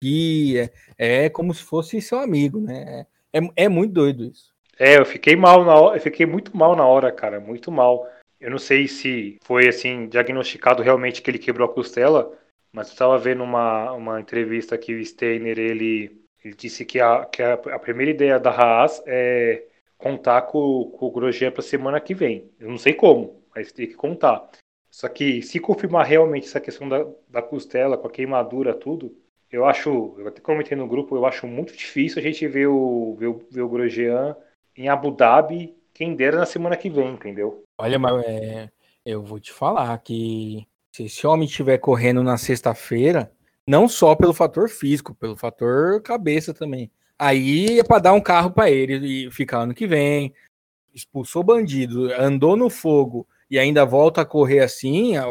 [0.00, 0.58] que
[0.98, 3.06] é, é como se fosse seu amigo, né?
[3.32, 4.52] É, é muito doido isso.
[4.78, 8.08] É, eu fiquei mal na hora, eu fiquei muito mal na hora, cara, muito mal.
[8.40, 12.32] Eu não sei se foi assim diagnosticado realmente que ele quebrou a costela,
[12.72, 17.24] mas eu estava vendo uma, uma entrevista que o Steiner ele, ele disse que, a,
[17.24, 19.64] que a, a primeira ideia da Haas é
[19.96, 22.50] contar com, com o Grosjean para semana que vem.
[22.58, 24.50] Eu não sei como, mas tem que contar.
[24.94, 29.12] Só que se confirmar realmente essa questão da, da costela, com a queimadura, tudo,
[29.50, 33.16] eu acho, eu até comentei no grupo, eu acho muito difícil a gente ver o,
[33.18, 34.36] ver ver o Grosjean
[34.76, 37.64] em Abu Dhabi, quem dera na semana que vem, entendeu?
[37.76, 38.70] Olha, mas é,
[39.04, 43.32] eu vou te falar que se esse homem estiver correndo na sexta-feira,
[43.66, 46.88] não só pelo fator físico, pelo fator cabeça também.
[47.18, 50.32] Aí é para dar um carro para ele e ficar ano que vem.
[50.94, 55.22] Expulsou bandido, andou no fogo, e ainda volta a correr assim, é,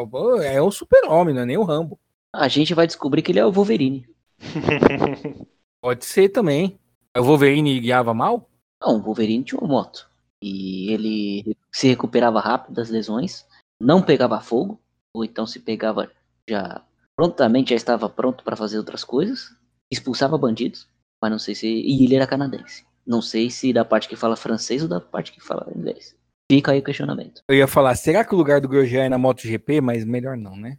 [0.54, 2.00] é um super-homem, não é nem um Rambo.
[2.34, 4.08] A gente vai descobrir que ele é o Wolverine.
[5.78, 6.80] Pode ser também.
[7.14, 8.48] O Wolverine guiava mal?
[8.80, 10.08] Não, o Wolverine tinha uma moto.
[10.42, 13.44] E ele se recuperava rápido das lesões,
[13.78, 14.80] não pegava fogo,
[15.14, 16.10] ou então se pegava,
[16.48, 16.82] já
[17.14, 19.54] prontamente já estava pronto para fazer outras coisas,
[19.92, 20.88] expulsava bandidos,
[21.20, 21.66] mas não sei se.
[21.68, 22.86] E ele era canadense.
[23.06, 26.16] Não sei se da parte que fala francês ou da parte que fala inglês.
[26.50, 27.42] Fica aí o questionamento.
[27.48, 29.80] Eu ia falar, será que o lugar do Grosjean é na MotoGP?
[29.80, 30.78] Mas melhor não, né?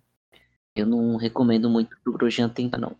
[0.75, 2.95] Eu não recomendo muito que o Grosjean tentar, não.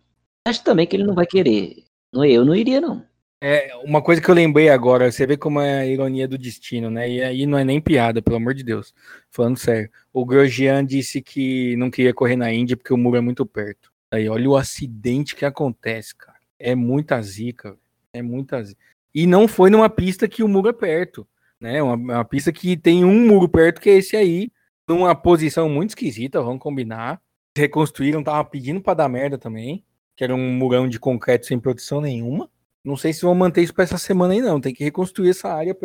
[0.46, 1.84] Acho também que ele não vai querer.
[2.12, 3.04] Não, eu não iria, não.
[3.40, 6.90] É, uma coisa que eu lembrei agora, você vê como é a ironia do destino,
[6.90, 7.08] né?
[7.08, 8.94] E aí não é nem piada, pelo amor de Deus.
[9.30, 9.90] Falando sério.
[10.12, 13.92] O Grosjean disse que não queria correr na Índia porque o muro é muito perto.
[14.10, 16.38] Aí, olha o acidente que acontece, cara.
[16.58, 17.76] É muita zica,
[18.12, 18.80] é muita zica.
[19.14, 21.26] E não foi numa pista que o muro é perto,
[21.60, 21.82] né?
[21.82, 24.50] Uma, uma pista que tem um muro perto, que é esse aí,
[24.88, 27.20] numa posição muito esquisita, vamos combinar.
[27.56, 32.00] Reconstruíram, tava pedindo para dar merda também, que era um murão de concreto sem proteção
[32.00, 32.50] nenhuma.
[32.84, 34.60] Não sei se vão manter isso para essa semana aí, não.
[34.60, 35.76] Tem que reconstruir essa área,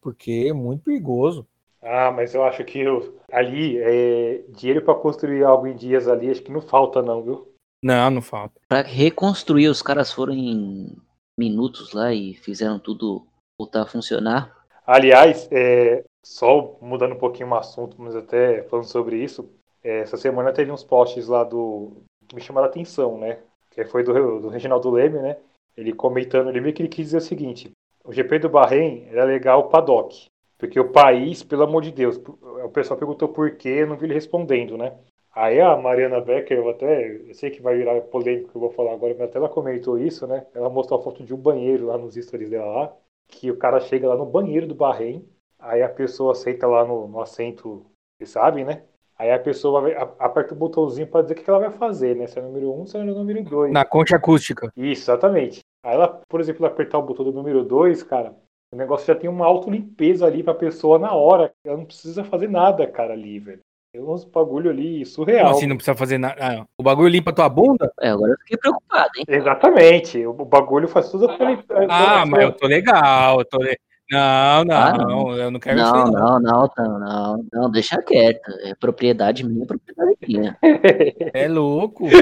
[0.00, 1.46] porque é muito perigoso.
[1.82, 6.30] Ah, mas eu acho que eu, ali, é, dinheiro para construir algo em dias ali,
[6.30, 7.54] acho que não falta, não, viu?
[7.82, 8.60] Não, não falta.
[8.68, 10.94] Para reconstruir, os caras foram em
[11.38, 13.26] minutos lá e fizeram tudo
[13.58, 14.59] voltar a funcionar.
[14.92, 19.48] Aliás, é, só mudando um pouquinho o assunto, mas até falando sobre isso,
[19.84, 21.92] é, essa semana teve uns posts lá do.
[22.26, 23.38] que me chamaram a atenção, né?
[23.70, 25.36] Que foi do, do Reginaldo Leme, né?
[25.76, 27.70] Ele comentando, ele meio que ele quis dizer o seguinte:
[28.04, 30.26] o GP do Bahrein era legal o paddock,
[30.58, 32.20] porque o país, pelo amor de Deus,
[32.64, 34.98] o pessoal perguntou por quê, não vi ele respondendo, né?
[35.32, 38.70] Aí a Mariana Becker, eu até eu sei que vai virar polêmico que eu vou
[38.72, 40.44] falar agora, mas até ela comentou isso, né?
[40.52, 42.96] Ela mostrou a foto de um banheiro lá nos stories dela lá,
[43.30, 45.26] que o cara chega lá no banheiro do Bahrein,
[45.58, 47.86] aí a pessoa senta lá no, no assento,
[48.18, 48.82] vocês sabem, né?
[49.16, 52.26] Aí a pessoa vai, aperta o botãozinho para dizer o que ela vai fazer, né?
[52.26, 53.72] Se é o número 1, um, se é o número 2.
[53.72, 54.72] Na concha acústica.
[54.74, 55.60] Isso, exatamente.
[55.84, 58.34] Aí ela, por exemplo, apertar o botão do número 2, cara,
[58.72, 61.52] o negócio já tem uma auto-limpeza ali pra pessoa na hora.
[61.64, 63.60] Ela não precisa fazer nada, cara, ali, velho.
[63.92, 65.46] Tem uns bagulho ali surreal.
[65.46, 66.36] Como assim não precisa fazer nada?
[66.38, 67.92] Ah, o bagulho limpa tua bunda?
[68.00, 69.24] É, agora eu fiquei preocupado, hein?
[69.26, 70.24] Exatamente.
[70.24, 71.58] O bagulho faz tudo aquele.
[71.88, 73.40] Ah, mas eu tô legal.
[73.40, 73.76] Eu tô le...
[74.08, 76.12] Não, não, ah, não, eu não quero não, isso.
[76.12, 78.50] Não, não, não, não, não, deixa quieto.
[78.62, 80.58] É propriedade minha, propriedade minha.
[81.34, 82.06] É louco.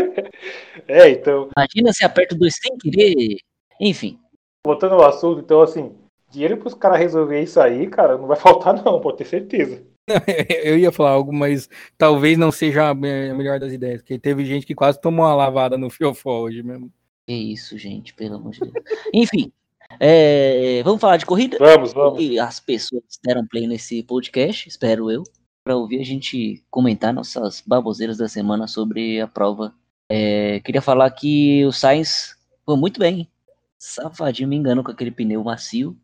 [0.86, 1.50] É, então.
[1.54, 3.38] Imagina se aperta dois sem querer.
[3.78, 4.18] Enfim.
[4.64, 5.94] Voltando ao assunto, então, assim,
[6.30, 9.82] dinheiro pros caras resolver isso aí, cara, não vai faltar, não, pode ter certeza.
[10.64, 14.66] Eu ia falar algo, mas talvez não seja a melhor das ideias, porque teve gente
[14.66, 16.92] que quase tomou uma lavada no Fiofó hoje mesmo.
[17.26, 18.72] Que isso, gente, pelo amor de Deus.
[19.12, 19.52] Enfim,
[20.00, 21.56] é, vamos falar de corrida?
[21.58, 22.20] Vamos, vamos.
[22.22, 25.22] E as pessoas deram play nesse podcast, espero eu,
[25.64, 29.74] para ouvir a gente comentar nossas baboseiras da semana sobre a prova.
[30.10, 33.28] É, queria falar que o Sainz foi muito bem.
[33.78, 35.96] Safadinho me engano com aquele pneu macio.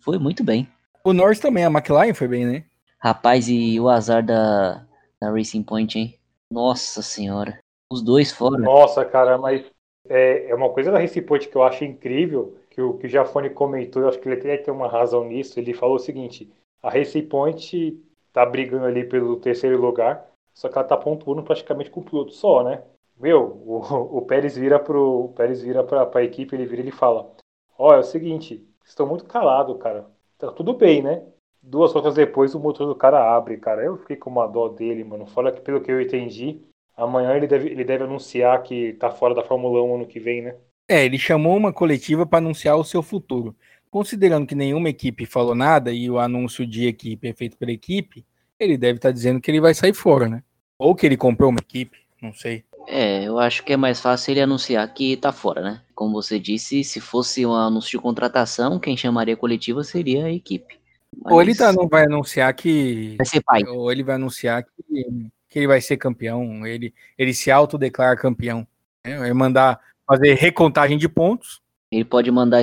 [0.00, 0.68] Foi muito bem.
[1.04, 2.64] O Norris também, a McLaren foi bem, né?
[3.02, 4.86] Rapaz, e o azar da,
[5.20, 6.16] da Racing Point, hein?
[6.48, 7.58] Nossa senhora.
[7.92, 8.58] Os dois fora.
[8.58, 9.66] Nossa, cara, mas
[10.08, 13.10] é, é uma coisa da Racing Point que eu acho incrível, que o, que o
[13.10, 15.58] Jafone comentou, eu acho que ele até tem uma razão nisso.
[15.58, 16.48] Ele falou o seguinte:
[16.80, 18.00] a Racing Point
[18.32, 22.30] tá brigando ali pelo terceiro lugar, só que ela tá pontuando praticamente com o piloto
[22.30, 22.84] só, né?
[23.18, 25.24] Meu, o, o Pérez vira pro.
[25.24, 27.32] O Pérez vira pra, pra equipe, ele vira e ele fala:
[27.76, 30.06] Ó, oh, é o seguinte, estão muito calados, cara.
[30.38, 31.24] Tá tudo bem, né?
[31.62, 33.82] Duas voltas depois o motor do cara abre, cara.
[33.82, 35.26] Eu fiquei com uma dó dele, mano.
[35.26, 36.60] Fora que pelo que eu entendi,
[36.96, 40.42] amanhã ele deve, ele deve anunciar que tá fora da Fórmula 1 ano que vem,
[40.42, 40.56] né?
[40.88, 43.54] É, ele chamou uma coletiva para anunciar o seu futuro.
[43.90, 48.24] Considerando que nenhuma equipe falou nada e o anúncio de equipe é feito pela equipe,
[48.58, 50.42] ele deve estar tá dizendo que ele vai sair fora, né?
[50.78, 52.64] Ou que ele comprou uma equipe, não sei.
[52.88, 55.82] É, eu acho que é mais fácil ele anunciar que tá fora, né?
[55.94, 60.32] Como você disse, se fosse um anúncio de contratação, quem chamaria a coletiva seria a
[60.32, 60.81] equipe.
[61.16, 61.32] Mas...
[61.32, 63.16] Ou ele tá, não vai anunciar que.
[63.16, 63.62] Vai ser pai.
[63.64, 66.66] Ou ele vai anunciar que, que ele vai ser campeão.
[66.66, 68.66] Ele, ele se autodeclara campeão.
[69.04, 69.18] Né?
[69.18, 71.60] Vai mandar fazer recontagem de pontos.
[71.90, 72.62] Ele pode mandar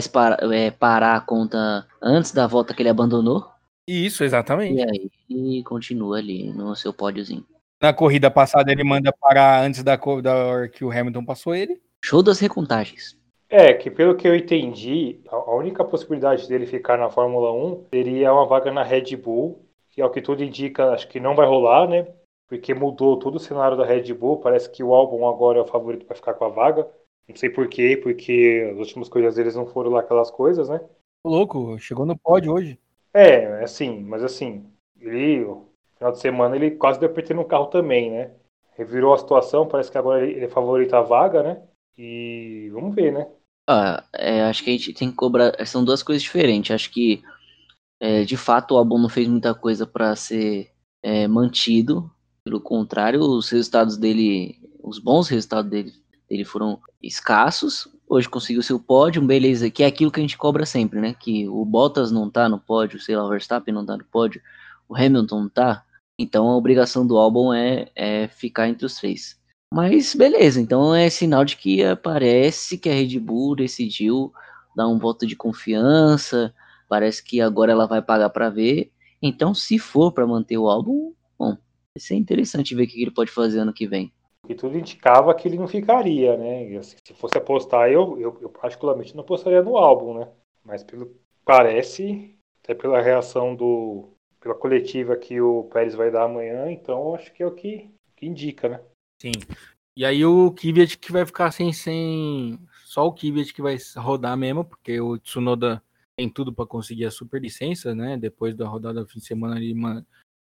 [0.51, 3.47] é, parar a conta antes da volta que ele abandonou.
[3.88, 4.75] Isso, exatamente.
[4.75, 7.45] E aí e continua ali no seu pódiozinho.
[7.81, 11.79] Na corrida passada ele manda parar antes da, da hora que o Hamilton passou ele.
[12.03, 13.17] Show das recontagens.
[13.51, 18.31] É, que pelo que eu entendi, a única possibilidade dele ficar na Fórmula 1 seria
[18.31, 21.47] uma vaga na Red Bull, que é o que tudo indica, acho que não vai
[21.47, 22.07] rolar, né?
[22.47, 25.67] Porque mudou todo o cenário da Red Bull, parece que o álbum agora é o
[25.67, 26.88] favorito para ficar com a vaga.
[27.27, 30.79] Não sei porquê, porque as últimas coisas deles não foram lá aquelas coisas, né?
[31.23, 32.79] louco, chegou no pódio hoje.
[33.13, 37.67] É, assim, mas assim, ele, no final de semana, ele quase deu PT no carro
[37.67, 38.31] também, né?
[38.77, 41.62] Revirou a situação, parece que agora ele é favorito a vaga, né?
[41.97, 43.27] E vamos ver, né?
[43.71, 45.53] Ah, é, acho que a gente tem que cobrar.
[45.67, 46.73] São duas coisas diferentes.
[46.73, 47.21] Acho que,
[47.99, 50.71] é, de fato, o álbum não fez muita coisa para ser
[51.03, 52.10] é, mantido.
[52.43, 55.93] Pelo contrário, os resultados dele, os bons resultados dele,
[56.27, 57.88] dele foram escassos.
[58.08, 61.13] Hoje conseguiu seu pódio, beleza, que é aquilo que a gente cobra sempre, né?
[61.13, 64.41] Que o Bottas não tá no pódio, sei lá, o Verstappen não tá no pódio,
[64.88, 65.86] o Hamilton não tá.
[66.17, 69.38] Então a obrigação do álbum é, é ficar entre os três.
[69.71, 74.34] Mas beleza, então é sinal de que parece que a Red Bull decidiu
[74.75, 76.53] dar um voto de confiança,
[76.88, 78.91] parece que agora ela vai pagar para ver.
[79.21, 83.12] Então, se for para manter o álbum, bom, vai ser interessante ver o que ele
[83.12, 84.12] pode fazer ano que vem.
[84.47, 86.75] E tudo indicava que ele não ficaria, né?
[86.77, 90.27] Assim, se fosse apostar, eu, eu, eu, particularmente não apostaria no álbum, né?
[90.65, 96.71] Mas pelo parece, até pela reação do pela coletiva que o Pérez vai dar amanhã,
[96.71, 98.79] então acho que é o que, que indica, né?
[99.19, 99.32] Sim.
[99.95, 104.38] E aí o Kvyat que vai ficar sem, sem só o Kvyat que vai rodar
[104.38, 105.84] mesmo, porque o Tsunoda
[106.15, 108.17] tem tudo para conseguir a super licença, né?
[108.17, 109.75] Depois da rodada do fim de semana ele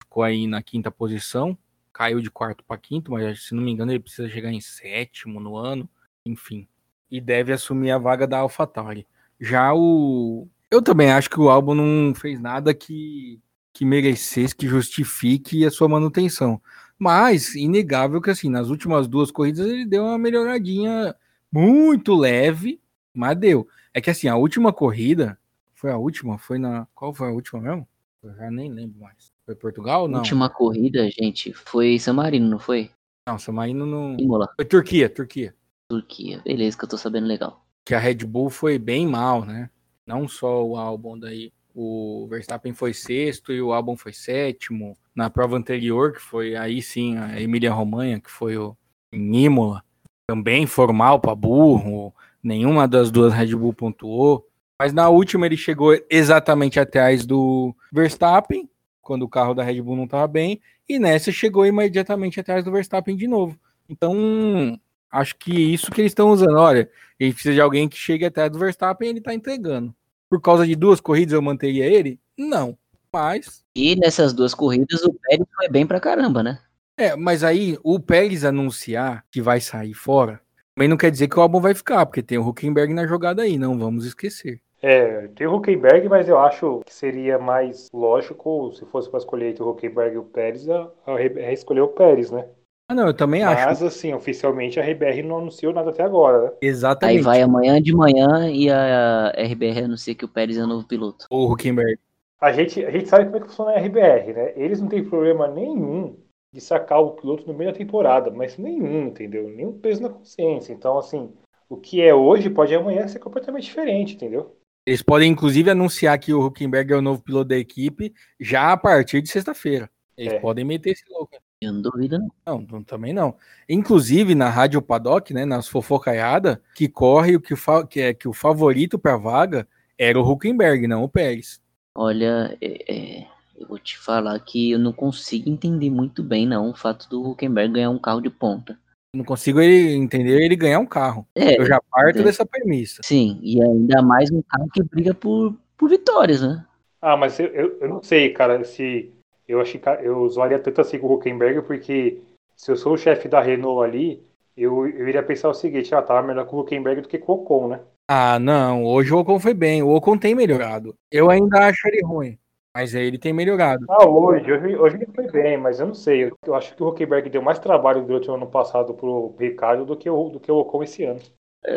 [0.00, 1.58] ficou aí na quinta posição,
[1.92, 5.40] caiu de quarto para quinto, mas se não me engano ele precisa chegar em sétimo
[5.40, 5.88] no ano,
[6.24, 6.68] enfim.
[7.10, 9.06] E deve assumir a vaga da AlphaTauri.
[9.40, 13.40] Já o eu também acho que o álbum não fez nada que
[13.72, 16.60] que merecesse, que justifique a sua manutenção.
[16.98, 21.14] Mas, inegável que assim, nas últimas duas corridas ele deu uma melhoradinha
[21.50, 22.80] muito leve,
[23.14, 23.68] mas deu.
[23.94, 25.38] É que assim, a última corrida,
[25.74, 26.38] foi a última?
[26.38, 26.86] Foi na.
[26.94, 27.86] Qual foi a última mesmo?
[28.22, 29.32] Eu já nem lembro mais.
[29.46, 30.18] Foi Portugal não?
[30.18, 32.90] última corrida, gente, foi San Marino, não foi?
[33.28, 34.16] Não, San Marino não.
[34.18, 34.48] Imola.
[34.56, 35.54] Foi Turquia, Turquia.
[35.88, 37.64] Turquia, beleza, que eu tô sabendo legal.
[37.84, 39.70] Que a Red Bull foi bem mal, né?
[40.04, 44.98] Não só o álbum daí o Verstappen foi sexto e o Albon foi sétimo.
[45.18, 48.76] Na prova anterior, que foi aí sim a Emília Romanha, que foi o
[49.12, 49.82] Imola,
[50.28, 54.46] também formal para burro, nenhuma das duas Red Bull pontuou.
[54.80, 58.70] Mas na última ele chegou exatamente atrás do Verstappen,
[59.02, 62.70] quando o carro da Red Bull não estava bem, e nessa chegou imediatamente atrás do
[62.70, 63.58] Verstappen de novo.
[63.88, 64.78] Então,
[65.10, 66.58] acho que isso que eles estão usando.
[66.58, 69.92] Olha, ele precisa de alguém que chegue atrás do Verstappen e ele está entregando
[70.28, 72.20] por causa de duas corridas eu manteria ele?
[72.36, 72.76] Não.
[73.12, 73.64] Mas.
[73.74, 76.58] E nessas duas corridas o Pérez foi bem pra caramba, né?
[76.96, 80.40] É, mas aí o Pérez anunciar que vai sair fora
[80.78, 83.42] também não quer dizer que o álbum vai ficar, porque tem o Huckenberg na jogada
[83.42, 84.60] aí, não vamos esquecer.
[84.80, 89.50] É, tem o Huckenberg, mas eu acho que seria mais lógico, se fosse para escolher
[89.50, 92.44] entre o Huckenberg e o Pérez, a, a escolher o Pérez, né?
[92.88, 93.66] Ah, não, eu também Mas, acho.
[93.66, 96.50] Mas, assim, oficialmente a RBR não anunciou nada até agora, né?
[96.62, 97.18] Exatamente.
[97.18, 100.86] Aí vai amanhã de manhã e a RBR anuncia que o Pérez é o novo
[100.86, 101.26] piloto.
[101.28, 101.98] O Huckenberg.
[102.40, 104.52] A gente, a gente sabe como é que funciona a RBR, né?
[104.54, 106.16] Eles não têm problema nenhum
[106.52, 109.48] de sacar o piloto no meio da temporada, mas nenhum, entendeu?
[109.48, 110.72] Nenhum peso na consciência.
[110.72, 111.32] Então, assim,
[111.68, 114.56] o que é hoje pode amanhã ser completamente diferente, entendeu?
[114.86, 118.76] Eles podem, inclusive, anunciar que o Huckenberg é o novo piloto da equipe já a
[118.76, 119.90] partir de sexta-feira.
[120.16, 120.40] Eles é.
[120.40, 121.36] podem meter esse louco.
[121.60, 122.66] Eu não duvido, não.
[122.70, 123.36] Não, também não.
[123.68, 127.54] Inclusive, na Rádio Paddock, né, nas fofocaiadas, que corre o que,
[127.90, 131.60] que, é, que o favorito para vaga era o Huckenberg, não o Pérez.
[132.00, 133.26] Olha, é, é,
[133.58, 137.30] eu vou te falar que eu não consigo entender muito bem, não, o fato do
[137.30, 138.78] Huckenberg ganhar um carro de ponta.
[139.12, 141.26] Não consigo ele, entender ele ganhar um carro.
[141.34, 142.22] É, eu já parto é.
[142.22, 143.02] dessa premissa.
[143.02, 146.64] Sim, e ainda mais um carro que briga por, por vitórias, né?
[147.02, 149.12] Ah, mas eu, eu, eu não sei, cara, se
[149.48, 152.20] eu acho que eu zoaria tanto assim com o Huckenberg, porque
[152.54, 154.22] se eu sou o chefe da Renault ali,
[154.62, 157.32] eu, eu iria pensar o seguinte, ah, tá melhor com o Huckenberg do que com
[157.32, 157.80] o Ocon, né?
[158.10, 160.94] Ah, não, hoje o Ocon foi bem, o Ocon tem melhorado.
[161.10, 162.38] Eu ainda acho ele ruim,
[162.74, 163.84] mas ele tem melhorado.
[163.88, 166.82] Ah, hoje, hoje, hoje ele foi bem, mas eu não sei, eu, eu acho que
[166.82, 170.40] o Huckenberg deu mais trabalho durante o ano passado pro Ricardo do que o, do
[170.40, 171.20] que o Ocon esse ano.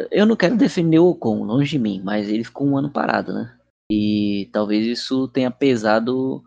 [0.10, 3.34] Eu não quero defender o Ocon, longe de mim, mas ele ficou um ano parado,
[3.34, 3.54] né?
[3.92, 6.42] E talvez isso tenha pesado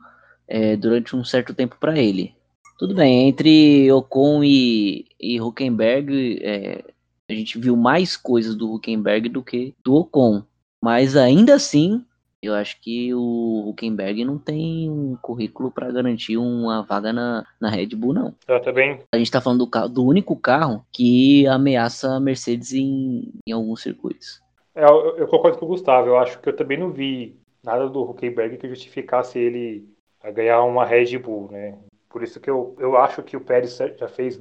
[0.48, 2.34] é, durante um certo tempo para ele.
[2.78, 6.84] Tudo bem, entre Ocon e, e Huckenberg, é,
[7.28, 10.42] a gente viu mais coisas do Huckenberg do que do Ocon.
[10.82, 12.04] Mas ainda assim,
[12.42, 17.70] eu acho que o Huckenberg não tem um currículo para garantir uma vaga na, na
[17.70, 18.34] Red Bull, não.
[18.46, 19.00] Eu também.
[19.12, 23.52] A gente está falando do, carro, do único carro que ameaça a Mercedes em, em
[23.52, 24.42] alguns circuitos.
[24.74, 26.08] É, eu, eu, concordo com o Gustavo.
[26.08, 29.88] Eu acho que eu também não vi nada do Huckenberg que justificasse ele
[30.34, 31.78] ganhar uma Red Bull, né?
[32.14, 34.38] Por isso que eu, eu acho que o Pérez já fez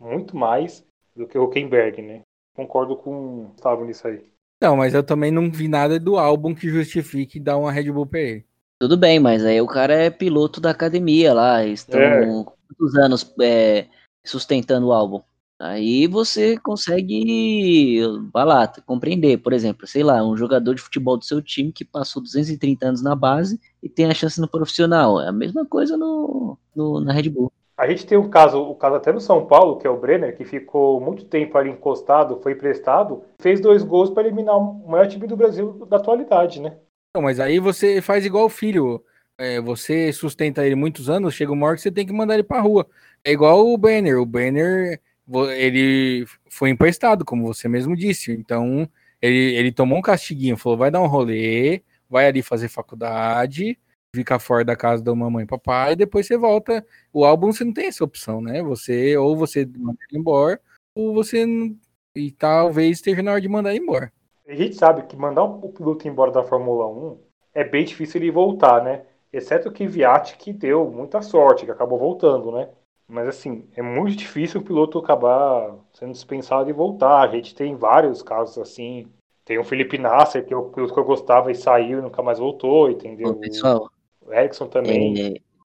[0.00, 0.82] muito mais
[1.14, 2.22] do que o Huckenberg, né?
[2.56, 4.24] Concordo com o Gustavo nisso aí.
[4.58, 8.06] Não, mas eu também não vi nada do álbum que justifique dar uma Red Bull
[8.06, 8.46] pra ele.
[8.80, 12.24] Tudo bem, mas aí o cara é piloto da academia lá, estão é.
[12.24, 13.86] quantos anos é,
[14.24, 15.20] sustentando o álbum?
[15.60, 18.00] Aí você consegue,
[18.32, 21.84] vai lá, compreender, por exemplo, sei lá, um jogador de futebol do seu time que
[21.84, 25.20] passou 230 anos na base e tem a chance no profissional.
[25.20, 27.52] É a mesma coisa no, no na Red Bull.
[27.76, 30.34] A gente tem um caso, o caso até no São Paulo, que é o Brenner,
[30.34, 35.06] que ficou muito tempo ali encostado, foi emprestado, fez dois gols para eliminar o maior
[35.06, 36.78] time do Brasil da atualidade, né?
[37.14, 39.04] Não, mas aí você faz igual o filho.
[39.38, 42.42] É, você sustenta ele muitos anos, chega uma hora que você tem que mandar ele
[42.42, 42.86] pra rua.
[43.24, 44.20] É igual o Banner.
[44.20, 45.00] O Banner,
[45.56, 48.32] ele foi emprestado, como você mesmo disse.
[48.32, 48.88] Então,
[49.20, 53.78] ele, ele tomou um castiguinho, falou: vai dar um rolê, vai ali fazer faculdade,
[54.14, 56.84] ficar fora da casa da mamãe e papai, e depois você volta.
[57.12, 58.62] O álbum você não tem essa opção, né?
[58.62, 60.60] Você ou você manda ele embora,
[60.94, 61.44] ou você
[62.14, 64.12] e talvez esteja na hora de mandar ele embora.
[64.48, 67.18] A gente sabe que mandar o piloto embora da Fórmula 1
[67.54, 69.02] é bem difícil ele voltar, né?
[69.32, 72.68] Exceto o Kvyat, que deu muita sorte, que acabou voltando, né?
[73.10, 77.22] Mas assim, é muito difícil o piloto acabar sendo dispensado e voltar.
[77.22, 79.08] A gente tem vários casos assim.
[79.44, 82.22] Tem o Felipe Nasser, que é o piloto que eu gostava e saiu e nunca
[82.22, 83.30] mais voltou, entendeu?
[83.30, 83.90] Ô, pessoal,
[84.24, 85.20] o Erickson também.
[85.20, 85.34] É,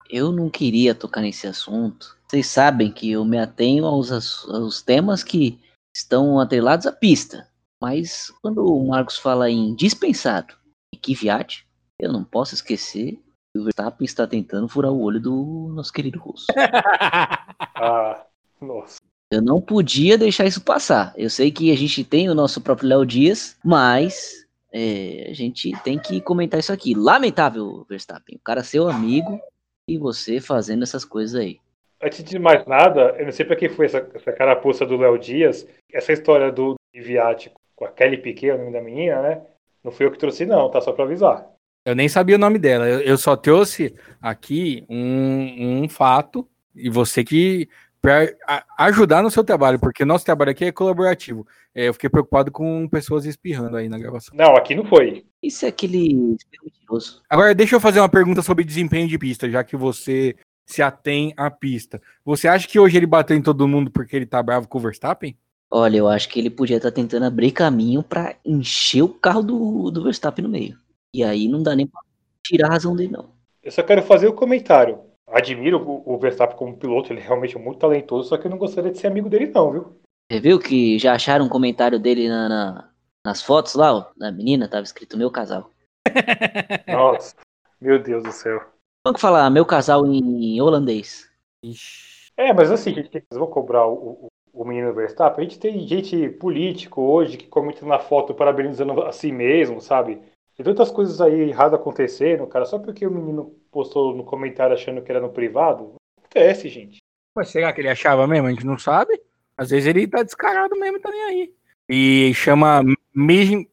[0.09, 2.17] eu não queria tocar nesse assunto.
[2.29, 4.13] Vocês sabem que eu me atenho aos,
[4.49, 5.59] aos temas que
[5.95, 7.49] estão atrelados à pista.
[7.83, 10.55] Mas quando o Marcos fala em dispensado
[10.95, 11.67] e Kvyat,
[11.99, 13.24] eu não posso esquecer que
[13.57, 16.47] o Verstappen está tentando furar o olho do nosso querido russo.
[17.77, 18.25] ah,
[18.61, 18.99] nossa.
[19.31, 21.13] Eu não podia deixar isso passar.
[21.17, 25.73] Eu sei que a gente tem o nosso próprio Léo Dias, mas é, a gente
[25.83, 26.95] tem que comentar isso aqui.
[26.95, 28.37] Lamentável, Verstappen.
[28.37, 29.41] O cara é seu amigo
[29.89, 31.59] e você fazendo essas coisas aí.
[32.03, 35.19] Antes de mais nada, eu não sei pra quem foi essa, essa carapuça do Léo
[35.19, 35.67] Dias.
[35.93, 39.43] Essa história do viático com a Kelly Piquet, o nome da menina, né?
[39.83, 40.81] Não fui eu que trouxe, não, tá?
[40.81, 41.54] Só pra avisar.
[41.85, 42.89] Eu nem sabia o nome dela.
[42.89, 47.69] Eu, eu só trouxe aqui um, um fato e você que
[48.01, 48.35] para
[48.77, 51.47] ajudar no seu trabalho, porque nosso trabalho aqui é colaborativo.
[51.75, 54.37] É, eu fiquei preocupado com pessoas espirrando aí na gravação.
[54.37, 55.25] Não, aqui não foi.
[55.43, 57.23] Isso é aquele mentiroso.
[57.31, 61.33] Agora, deixa eu fazer uma pergunta sobre desempenho de pista, já que você se atém
[61.35, 62.01] à pista.
[62.25, 64.83] Você acha que hoje ele bateu em todo mundo porque ele tá bravo com o
[64.83, 65.35] Verstappen?
[65.71, 69.43] Olha, eu acho que ele podia estar tá tentando abrir caminho para encher o carro
[69.43, 70.77] do, do Verstappen no meio.
[71.15, 72.01] E aí não dá nem pra
[72.45, 73.31] tirar a razão dele, não.
[73.63, 74.99] Eu só quero fazer o um comentário.
[75.29, 78.59] Admiro o, o Verstappen como piloto, ele é realmente muito talentoso, só que eu não
[78.59, 79.97] gostaria de ser amigo dele, não, viu?
[80.31, 82.91] Você viu que já acharam um comentário dele na, na,
[83.25, 84.69] nas fotos lá, ó, da menina?
[84.69, 85.71] Tava escrito meu casal.
[86.89, 87.37] Nossa,
[87.81, 88.61] meu Deus do céu.
[89.07, 91.31] Vamos falar meu casal em holandês.
[91.63, 92.33] Ixi.
[92.37, 96.29] É, mas assim, gente, vocês vão cobrar o, o menino Verstappen, a gente tem gente
[96.31, 100.21] político hoje que comenta na foto parabenizando a si mesmo, sabe?
[100.57, 105.03] Tem tantas coisas aí erradas acontecendo, cara, só porque o menino postou no comentário achando
[105.03, 105.95] que era no privado.
[106.19, 106.99] Acontece, gente.
[107.35, 108.47] Mas será que ele achava mesmo?
[108.47, 109.21] A gente não sabe.
[109.57, 111.55] Às vezes ele tá descarado mesmo, tá nem aí.
[111.89, 112.83] E chama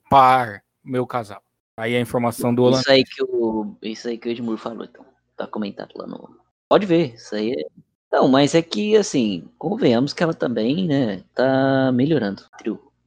[0.09, 1.41] Par, meu casal.
[1.77, 5.05] Aí a informação do Isso aí que o, isso aí que o Edmur falou, então.
[5.37, 6.35] Tá comentado lá no.
[6.67, 11.23] Pode ver, isso aí é não, mas é que, assim, convenhamos que ela também, né,
[11.33, 12.43] tá melhorando.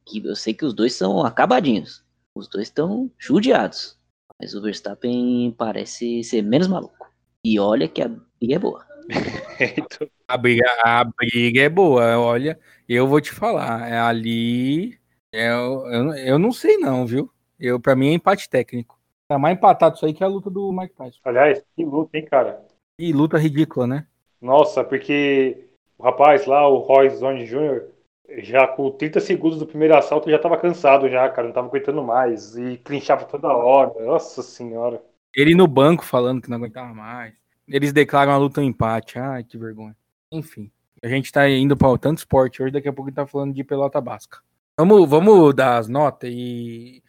[0.03, 2.03] Que eu sei que os dois são acabadinhos.
[2.35, 3.97] Os dois estão judiados.
[4.39, 7.09] Mas o Verstappen parece ser menos maluco.
[7.43, 8.85] E olha que a briga é boa.
[10.27, 12.17] a, briga, a briga é boa.
[12.19, 12.59] Olha,
[12.89, 13.89] eu vou te falar.
[13.89, 14.99] É ali.
[15.33, 17.31] É, eu, eu não sei, não, viu?
[17.57, 18.99] Eu, pra mim é empate técnico.
[19.27, 21.19] Tá mais empatado isso aí que a luta do Mike Tyson.
[21.23, 22.65] Aliás, que luta, hein, cara?
[22.99, 24.07] E luta ridícula, né?
[24.41, 25.67] Nossa, porque
[25.97, 27.94] o rapaz lá, o Roy Zone Jr.,
[28.39, 32.03] já com 30 segundos do primeiro assalto já tava cansado já, cara, não tava aguentando
[32.03, 32.55] mais.
[32.55, 33.93] E clinchava toda hora.
[34.03, 35.01] Nossa senhora.
[35.35, 37.33] Ele no banco falando que não aguentava mais.
[37.67, 39.19] Eles declaram a luta um empate.
[39.19, 39.95] Ai, que vergonha.
[40.31, 40.71] Enfim.
[41.03, 43.53] A gente tá indo para tanto esporte hoje, daqui a pouco a gente tá falando
[43.53, 44.39] de pelota basca.
[44.77, 47.03] Vamos, vamos dar as notas e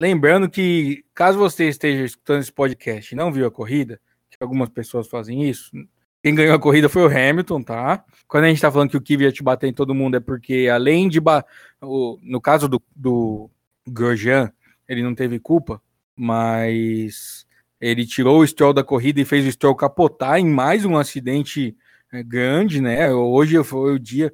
[0.00, 4.00] lembrando que caso você esteja escutando esse podcast e não viu a corrida,
[4.30, 5.72] que algumas pessoas fazem isso,
[6.22, 8.04] quem ganhou a corrida foi o Hamilton, tá?
[8.26, 11.08] Quando a gente tá falando que o Kvyat bater em todo mundo é porque, além
[11.08, 11.20] de.
[11.80, 13.50] O, no caso do, do
[13.86, 14.52] Grosjean,
[14.88, 15.80] ele não teve culpa,
[16.16, 17.46] mas
[17.80, 21.76] ele tirou o Stroll da corrida e fez o Stroll capotar em mais um acidente
[22.12, 23.12] é, grande, né?
[23.12, 24.32] Hoje foi o dia.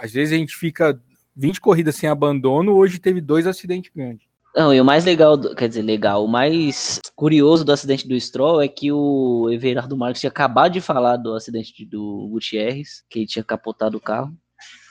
[0.00, 0.98] Às vezes a gente fica
[1.36, 4.25] 20 corridas sem abandono, hoje teve dois acidentes grandes.
[4.56, 8.62] Não, e o mais legal, quer dizer, legal, o mais curioso do acidente do Stroll
[8.62, 13.26] é que o Everardo Marques tinha acabado de falar do acidente do Gutierrez, que ele
[13.26, 14.34] tinha capotado o carro,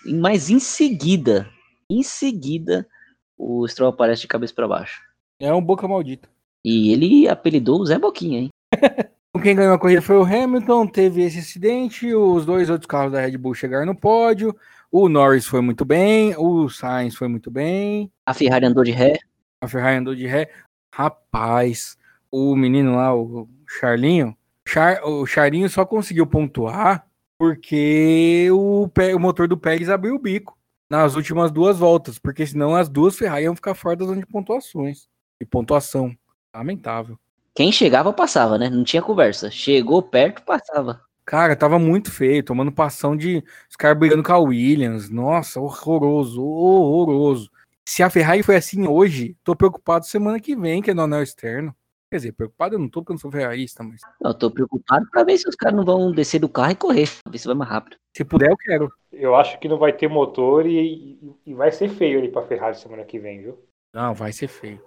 [0.06, 1.50] mas em seguida,
[1.90, 2.88] em seguida,
[3.36, 5.02] o Stroll aparece de cabeça para baixo.
[5.40, 6.30] É um boca maldita.
[6.64, 8.50] E ele apelidou o Zé Boquinha, hein?
[9.42, 13.20] Quem ganhou a corrida foi o Hamilton, teve esse acidente, os dois outros carros da
[13.20, 14.56] Red Bull chegaram no pódio,
[14.92, 18.12] o Norris foi muito bem, o Sainz foi muito bem.
[18.26, 19.18] A Ferrari andou de ré.
[19.66, 20.52] A Ferrari andou de ré.
[20.94, 21.98] Rapaz,
[22.32, 24.36] o menino lá, o Charlinho,
[24.68, 27.06] Char, o Charlinho só conseguiu pontuar
[27.38, 30.58] porque o, o motor do Pérez abriu o bico
[30.90, 34.28] nas últimas duas voltas, porque senão as duas Ferrari iam ficar fora da zona de
[34.28, 35.08] pontuações
[35.42, 36.16] e pontuação.
[36.56, 37.20] Lamentável.
[37.54, 38.70] Quem chegava, passava, né?
[38.70, 39.52] Não tinha conversa.
[39.52, 41.02] Chegou perto, passava.
[41.26, 45.10] Cara, tava muito feio, tomando passão de os caras brigando com a Williams.
[45.10, 47.50] Nossa, horroroso, horroroso.
[47.88, 51.22] Se a Ferrari foi assim hoje, tô preocupado semana que vem, que é no anel
[51.22, 51.76] externo.
[52.10, 54.02] Quer dizer, preocupado eu não tô porque eu não sou ferrarista, mas.
[54.24, 57.10] Eu tô preocupado pra ver se os caras não vão descer do carro e correr,
[57.24, 57.98] pra ver se vai mais rápido.
[58.16, 58.92] Se puder, eu quero.
[59.12, 62.78] Eu acho que não vai ter motor e, e vai ser feio ali pra Ferrari
[62.78, 63.60] semana que vem, viu?
[63.94, 64.82] Não, vai ser feio.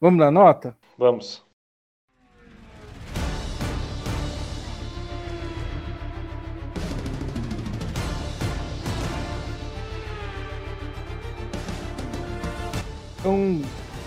[0.00, 0.76] Vamos dar nota?
[0.98, 1.44] Vamos.
[13.22, 13.60] Então,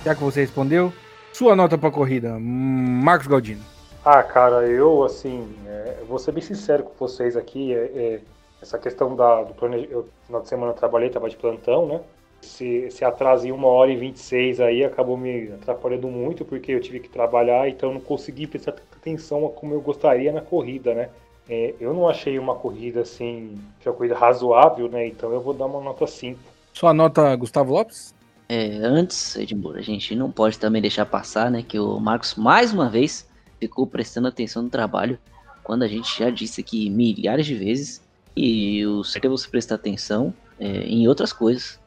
[0.04, 0.92] já que você respondeu,
[1.32, 3.62] sua nota para a corrida, Marcos Galdino.
[4.04, 7.74] Ah, cara, eu, assim, é, vou ser bem sincero com vocês aqui.
[7.74, 8.20] É, é,
[8.62, 9.94] essa questão da, do planejamento.
[9.94, 12.02] Eu, final de semana eu trabalhei, estava de plantão, né?
[12.44, 16.82] Esse, esse atraso em 1 hora e 26 aí acabou me atrapalhando muito, porque eu
[16.82, 21.10] tive que trabalhar, então não consegui prestar atenção como eu gostaria na corrida, né?
[21.50, 25.08] É, eu não achei uma corrida assim, que é uma corrida razoável, né?
[25.08, 26.38] Então eu vou dar uma nota 5.
[26.74, 28.15] Sua nota, Gustavo Lopes?
[28.48, 32.72] É, antes, Edmure, a gente não pode também deixar passar, né, que o Marcos mais
[32.72, 33.28] uma vez
[33.60, 35.18] ficou prestando atenção no trabalho,
[35.64, 38.02] quando a gente já disse aqui milhares de vezes,
[38.36, 41.80] e eu sei que você prestar atenção é, em outras coisas.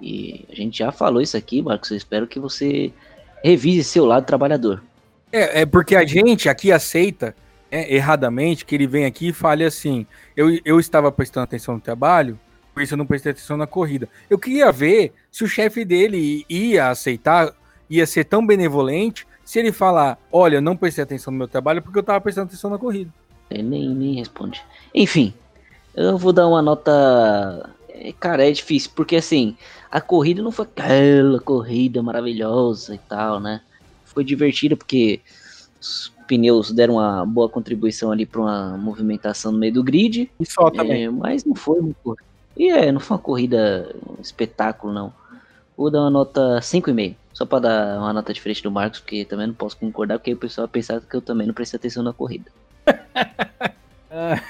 [0.00, 2.92] E a gente já falou isso aqui, Marcos, eu espero que você
[3.44, 4.82] revise seu lado trabalhador.
[5.30, 7.34] É, é porque a gente aqui aceita
[7.70, 10.06] é, erradamente que ele vem aqui e fale assim:
[10.36, 12.38] eu, eu estava prestando atenção no trabalho,
[12.76, 14.06] por isso eu não prestei atenção na corrida.
[14.28, 17.54] Eu queria ver se o chefe dele ia aceitar,
[17.88, 21.80] ia ser tão benevolente, se ele falar, olha, eu não prestei atenção no meu trabalho
[21.80, 23.10] porque eu tava prestando atenção na corrida.
[23.48, 24.62] Ele nem, nem responde.
[24.94, 25.32] Enfim,
[25.94, 27.70] eu vou dar uma nota.
[27.88, 29.56] É, cara, é difícil, porque assim,
[29.90, 33.62] a corrida não foi aquela corrida maravilhosa e tal, né?
[34.04, 35.22] Foi divertida porque
[35.80, 40.30] os pneus deram uma boa contribuição ali para uma movimentação no meio do grid.
[40.38, 41.04] E só também.
[41.04, 42.16] É, mas não foi muito.
[42.56, 45.12] E é, não foi uma corrida, um espetáculo, não.
[45.76, 47.14] Vou dar uma nota 5,5.
[47.32, 50.38] Só para dar uma nota diferente do Marcos, porque também não posso concordar, porque o
[50.38, 52.50] pessoal pensar que eu também não prestei atenção na corrida.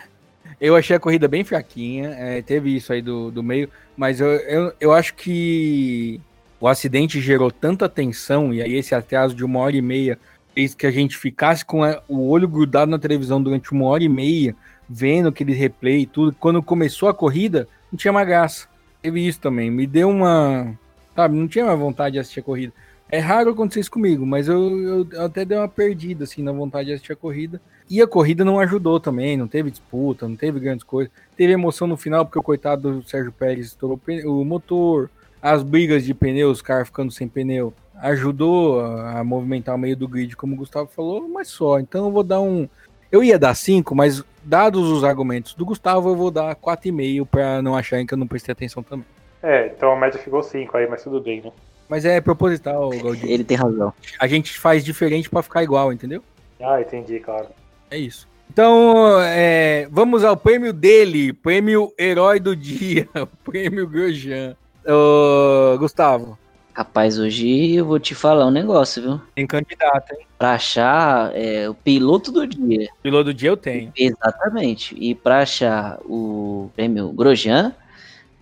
[0.61, 4.29] eu achei a corrida bem fraquinha, é, teve isso aí do, do meio, mas eu,
[4.29, 6.21] eu, eu acho que
[6.61, 10.17] o acidente gerou tanta tensão, e aí esse atraso de uma hora e meia
[10.55, 14.09] fez que a gente ficasse com o olho grudado na televisão durante uma hora e
[14.09, 14.55] meia,
[14.89, 16.35] vendo aquele replay e tudo.
[16.39, 18.69] Quando começou a corrida, não tinha mais graça.
[19.01, 19.71] Teve isso também.
[19.71, 20.79] Me deu uma.
[21.15, 22.73] Sabe, não tinha mais vontade de assistir a corrida.
[23.09, 26.53] É raro acontecer isso comigo, mas eu, eu, eu, até dei uma perdida, assim, na
[26.53, 27.61] vontade de assistir a corrida.
[27.89, 31.13] E a corrida não ajudou também, não teve disputa, não teve grandes coisas.
[31.37, 35.09] Teve emoção no final, porque o coitado do Sérgio Pérez estourou o motor,
[35.41, 40.09] as brigas de pneus, os caras ficando sem pneu, ajudou a, movimentar o meio do
[40.09, 41.79] grid, como o Gustavo falou, mas só.
[41.79, 42.69] Então eu vou dar um.
[43.11, 47.61] Eu ia dar 5, mas dados os argumentos do Gustavo, eu vou dar 4,5 para
[47.61, 49.07] não acharem que eu não prestei atenção também.
[49.43, 51.53] É, então a média ficou 5 aí, mas tudo bem, né?
[51.89, 53.31] Mas é proposital, Galdinho.
[53.31, 53.93] Ele tem razão.
[54.19, 56.23] A gente faz diferente para ficar igual, entendeu?
[56.61, 57.49] Ah, entendi, claro.
[57.91, 58.27] É isso.
[58.51, 63.09] Então, é, vamos ao prêmio dele, prêmio Herói do Dia,
[63.45, 64.57] prêmio Grosjean.
[64.85, 66.39] Ô, Gustavo.
[66.77, 69.21] Rapaz, hoje eu vou te falar um negócio, viu?
[69.35, 70.27] Tem candidato, hein?
[70.37, 72.91] Pra achar é, o piloto do dia.
[73.03, 73.91] Piloto do dia eu tenho.
[73.97, 74.95] Exatamente.
[74.95, 77.75] E pra achar o prêmio Grosjean,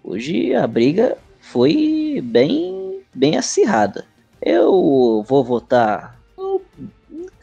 [0.02, 4.04] hoje a briga foi bem, bem acirrada.
[4.42, 6.18] Eu vou votar.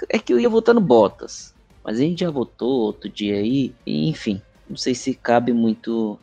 [0.09, 1.53] É que eu ia votar no Bottas.
[1.85, 3.73] Mas a gente já votou outro dia aí.
[3.87, 6.19] Enfim, não sei se cabe muito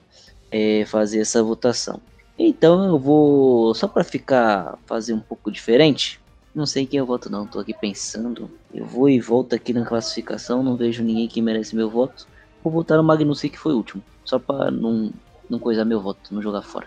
[0.50, 2.02] é, fazer essa votação.
[2.38, 6.20] Então eu vou, só para ficar, fazer um pouco diferente,
[6.54, 8.50] não sei quem eu voto não, tô aqui pensando.
[8.72, 12.28] Eu vou e volto aqui na classificação, não vejo ninguém que merece meu voto.
[12.62, 15.10] Vou votar no Magnussen que foi o último, só para não,
[15.48, 16.86] não coisar meu voto, não jogar fora.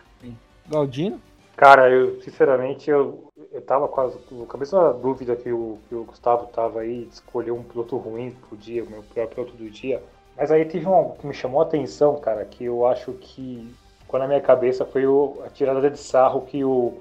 [0.69, 1.19] Galdino?
[1.55, 6.05] Cara, eu sinceramente eu, eu tava quase com a cabeça dúvida que o, que o
[6.05, 10.01] Gustavo tava aí de escolher um piloto ruim pro dia, o meu piloto do dia.
[10.35, 13.69] Mas aí teve um que me chamou a atenção, cara, que eu acho que
[14.11, 16.99] ficou na minha cabeça foi o, a tirada de sarro que o.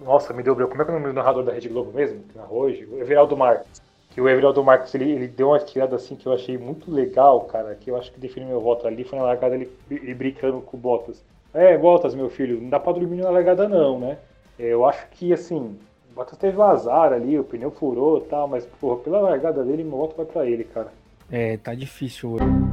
[0.00, 0.70] Nossa, me deu branco.
[0.70, 2.20] Como é que é o nome do narrador da Rede Globo mesmo?
[2.20, 2.86] Que narrou hoje?
[2.86, 3.82] O Everaldo Marques.
[4.10, 7.42] Que o Everaldo Marques ele, ele deu uma tirada assim que eu achei muito legal,
[7.42, 7.74] cara.
[7.74, 9.04] Que eu acho que definiu meu voto ali.
[9.04, 11.22] Foi na largada ele, ele brincando com o Bottas.
[11.52, 14.18] É, Bottas, meu filho, não dá pra dormir na largada não, né?
[14.58, 15.78] É, eu acho que assim.
[16.10, 19.62] O Bottas teve um azar ali, o pneu furou e tal, mas, porra, pela largada
[19.62, 20.88] dele, meu voto vai pra ele, cara.
[21.30, 22.65] É, tá difícil hoje.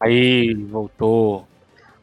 [0.00, 1.46] Aí voltou.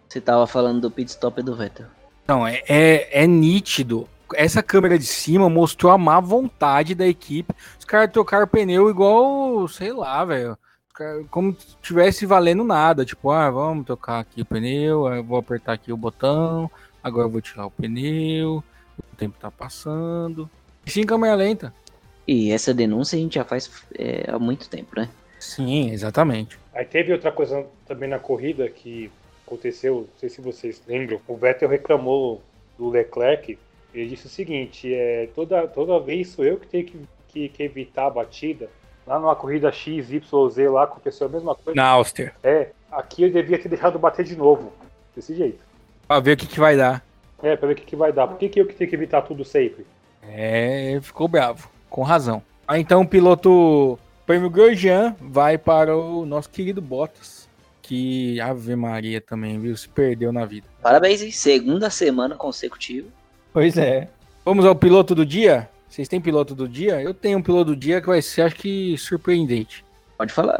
[0.08, 1.88] Você tava falando do pit stop do Vettel.
[2.28, 4.08] Não, é, é, é nítido.
[4.36, 7.54] Essa câmera de cima mostrou a má vontade da equipe.
[7.80, 10.58] Os caras trocaram pneu igual, sei lá, velho.
[11.30, 13.06] Como se tivesse valendo nada.
[13.06, 16.70] Tipo, ah, vamos tocar aqui o pneu, eu vou apertar aqui o botão,
[17.02, 18.64] agora eu vou tirar o pneu,
[19.14, 20.50] o tempo tá passando.
[20.86, 21.74] Sim, câmera lenta.
[22.28, 25.10] E essa denúncia a gente já faz é, há muito tempo, né?
[25.40, 26.60] Sim, exatamente.
[26.78, 29.12] Aí teve outra coisa também na corrida que
[29.48, 32.40] aconteceu, não sei se vocês lembram, o Vettel reclamou
[32.78, 33.58] do Leclerc,
[33.92, 37.64] ele disse o seguinte, é, toda, toda vez sou eu que tenho que, que, que
[37.64, 38.70] evitar a batida,
[39.08, 41.76] lá numa corrida X, Y, Z lá aconteceu a mesma coisa.
[41.76, 42.36] Na Áustria.
[42.44, 44.72] É, aqui eu devia ter deixado bater de novo,
[45.16, 45.64] desse jeito.
[46.08, 47.04] Pra ver o que, que vai dar.
[47.42, 48.28] É, pra ver o que, que vai dar.
[48.28, 49.84] Por que, que eu que tenho que evitar tudo sempre?
[50.22, 52.44] É, ficou bravo, com razão.
[52.68, 53.98] Ah, então o piloto
[54.28, 57.48] prêmio Grosjean vai para o nosso querido Bottas,
[57.82, 59.76] que Ave Maria também, viu?
[59.76, 60.68] Se perdeu na vida.
[60.84, 61.32] Parabéns, hein?
[61.32, 63.08] Segunda semana consecutiva.
[63.54, 64.10] Pois é.
[64.44, 65.70] Vamos ao piloto do dia?
[65.88, 67.02] Vocês têm piloto do dia?
[67.02, 69.86] Eu tenho um piloto do dia que vai ser, acho que, surpreendente.
[70.18, 70.60] Pode falar,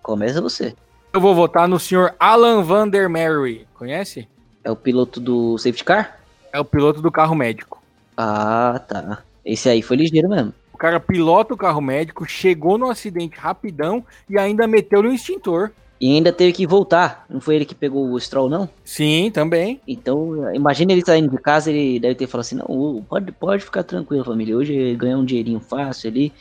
[0.00, 0.72] começa você.
[1.12, 3.66] Eu vou votar no senhor Alan Van der Merwe.
[3.74, 4.28] Conhece?
[4.62, 6.20] É o piloto do safety car?
[6.52, 7.82] É o piloto do carro médico.
[8.16, 9.24] Ah, tá.
[9.44, 10.54] Esse aí foi ligeiro mesmo.
[10.82, 15.70] O cara pilota o carro médico, chegou no acidente rapidão e ainda meteu no extintor.
[16.00, 17.24] E ainda teve que voltar.
[17.30, 18.68] Não foi ele que pegou o Stroll, não?
[18.84, 19.80] Sim, também.
[19.86, 23.84] Então, imagina ele saindo de casa, ele deve ter falado assim, não, pode, pode ficar
[23.84, 24.56] tranquilo, família.
[24.56, 26.32] Hoje ganhar um dinheirinho fácil ali.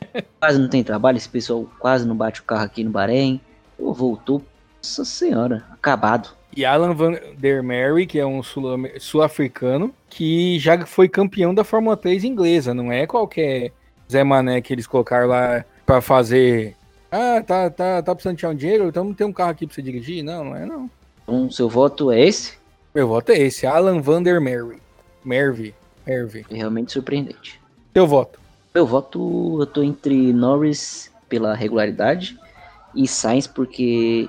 [0.40, 3.38] quase não tem trabalho, esse pessoal quase não bate o carro aqui no Bahrein.
[3.76, 4.40] Pô, voltou,
[4.78, 6.30] nossa senhora, acabado.
[6.56, 11.96] E Alan Van der Merwe, que é um sul-africano, que já foi campeão da Fórmula
[11.96, 13.72] 3 inglesa, não é qualquer
[14.10, 16.76] Zé Mané que eles colocaram lá para fazer.
[17.10, 19.74] Ah, tá, tá, tá precisando tirar um dinheiro, então não tem um carro aqui pra
[19.74, 20.22] você dirigir?
[20.22, 20.88] Não, não é não.
[21.24, 22.56] Então, seu voto é esse?
[22.94, 24.78] Meu voto é esse, Alan Van der Merwe.
[25.24, 25.74] Merve,
[26.06, 26.46] Merve.
[26.50, 27.60] É realmente surpreendente.
[27.92, 28.38] Teu voto?
[28.72, 32.38] Meu voto, eu tô entre Norris pela regularidade
[32.94, 34.28] e Sainz porque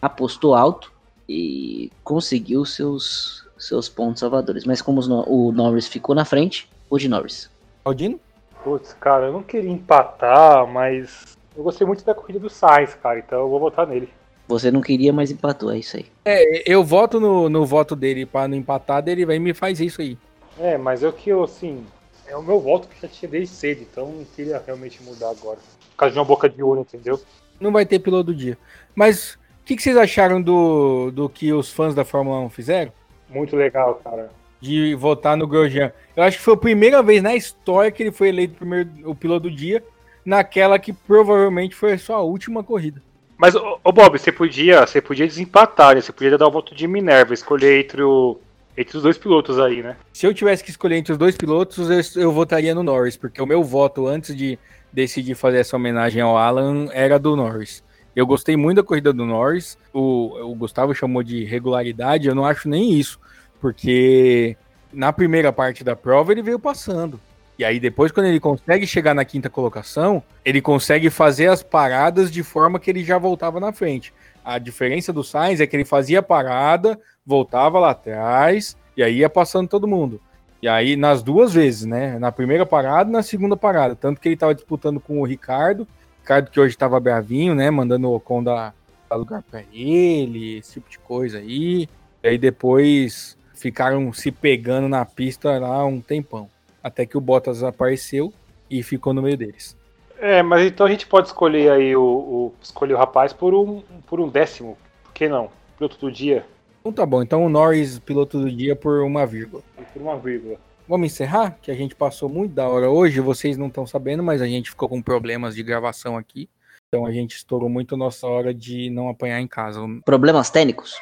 [0.00, 0.92] apostou alto
[1.28, 4.64] e conseguiu seus, seus pontos salvadores.
[4.64, 7.50] Mas como o Norris ficou na frente, o de Norris.
[7.84, 8.18] Aldino?
[8.64, 13.18] Putz, cara, eu não queria empatar, mas eu gostei muito da corrida do Sainz, cara,
[13.18, 14.08] então eu vou votar nele.
[14.48, 16.06] Você não queria, mas empatou, é isso aí.
[16.24, 20.00] É, eu voto no, no voto dele para não empatar, dele vai me faz isso
[20.00, 20.16] aí.
[20.58, 21.84] É, mas eu que eu, assim,
[22.26, 25.58] é o meu voto que já tinha desde cedo, então não queria realmente mudar agora.
[25.90, 27.20] Por causa de uma boca de ouro, entendeu?
[27.60, 28.56] Não vai ter piloto do dia.
[28.94, 29.38] Mas
[29.68, 32.90] que, que vocês acharam do, do que os fãs da Fórmula 1 fizeram?
[33.28, 34.30] Muito legal, cara.
[34.58, 35.92] De votar no Grosjean.
[36.16, 39.14] Eu acho que foi a primeira vez na história que ele foi eleito primeiro, o
[39.14, 39.84] piloto do dia,
[40.24, 43.02] naquela que provavelmente foi a sua última corrida.
[43.36, 46.00] Mas, ô, Bob, você podia, você podia desempatar, né?
[46.00, 48.40] Você podia dar o voto de Minerva, escolher entre, o,
[48.74, 49.96] entre os dois pilotos aí, né?
[50.14, 53.40] Se eu tivesse que escolher entre os dois pilotos, eu, eu votaria no Norris, porque
[53.40, 54.58] o meu voto antes de
[54.90, 57.86] decidir fazer essa homenagem ao Alan era do Norris.
[58.18, 59.78] Eu gostei muito da corrida do Norris.
[59.94, 62.26] O, o Gustavo chamou de regularidade.
[62.26, 63.16] Eu não acho nem isso,
[63.60, 64.56] porque
[64.92, 67.20] na primeira parte da prova ele veio passando.
[67.56, 72.28] E aí depois, quando ele consegue chegar na quinta colocação, ele consegue fazer as paradas
[72.28, 74.12] de forma que ele já voltava na frente.
[74.44, 79.18] A diferença do Sainz é que ele fazia a parada, voltava lá atrás e aí
[79.18, 80.20] ia passando todo mundo.
[80.60, 82.18] E aí nas duas vezes, né?
[82.18, 83.94] Na primeira parada e na segunda parada.
[83.94, 85.86] Tanto que ele estava disputando com o Ricardo
[86.28, 87.70] Ricardo que hoje estava bravinho, né?
[87.70, 88.74] Mandando o Ocon dar,
[89.08, 91.88] dar lugar para ele, esse tipo de coisa aí.
[92.22, 96.50] E aí depois ficaram se pegando na pista lá um tempão.
[96.82, 98.30] Até que o Bottas apareceu
[98.68, 99.74] e ficou no meio deles.
[100.20, 103.82] É, mas então a gente pode escolher aí o, o escolher o rapaz por um,
[104.06, 104.76] por um décimo.
[105.04, 105.48] Por que não?
[105.78, 106.44] Piloto do dia.
[106.80, 107.22] Então tá bom.
[107.22, 109.62] Então o Norris, piloto do dia, por uma vírgula.
[109.94, 110.58] Por uma vírgula.
[110.88, 111.58] Vamos encerrar?
[111.60, 113.20] Que a gente passou muito da hora hoje.
[113.20, 116.48] Vocês não estão sabendo, mas a gente ficou com problemas de gravação aqui.
[116.88, 119.80] Então a gente estourou muito a nossa hora de não apanhar em casa.
[120.02, 120.94] Problemas técnicos?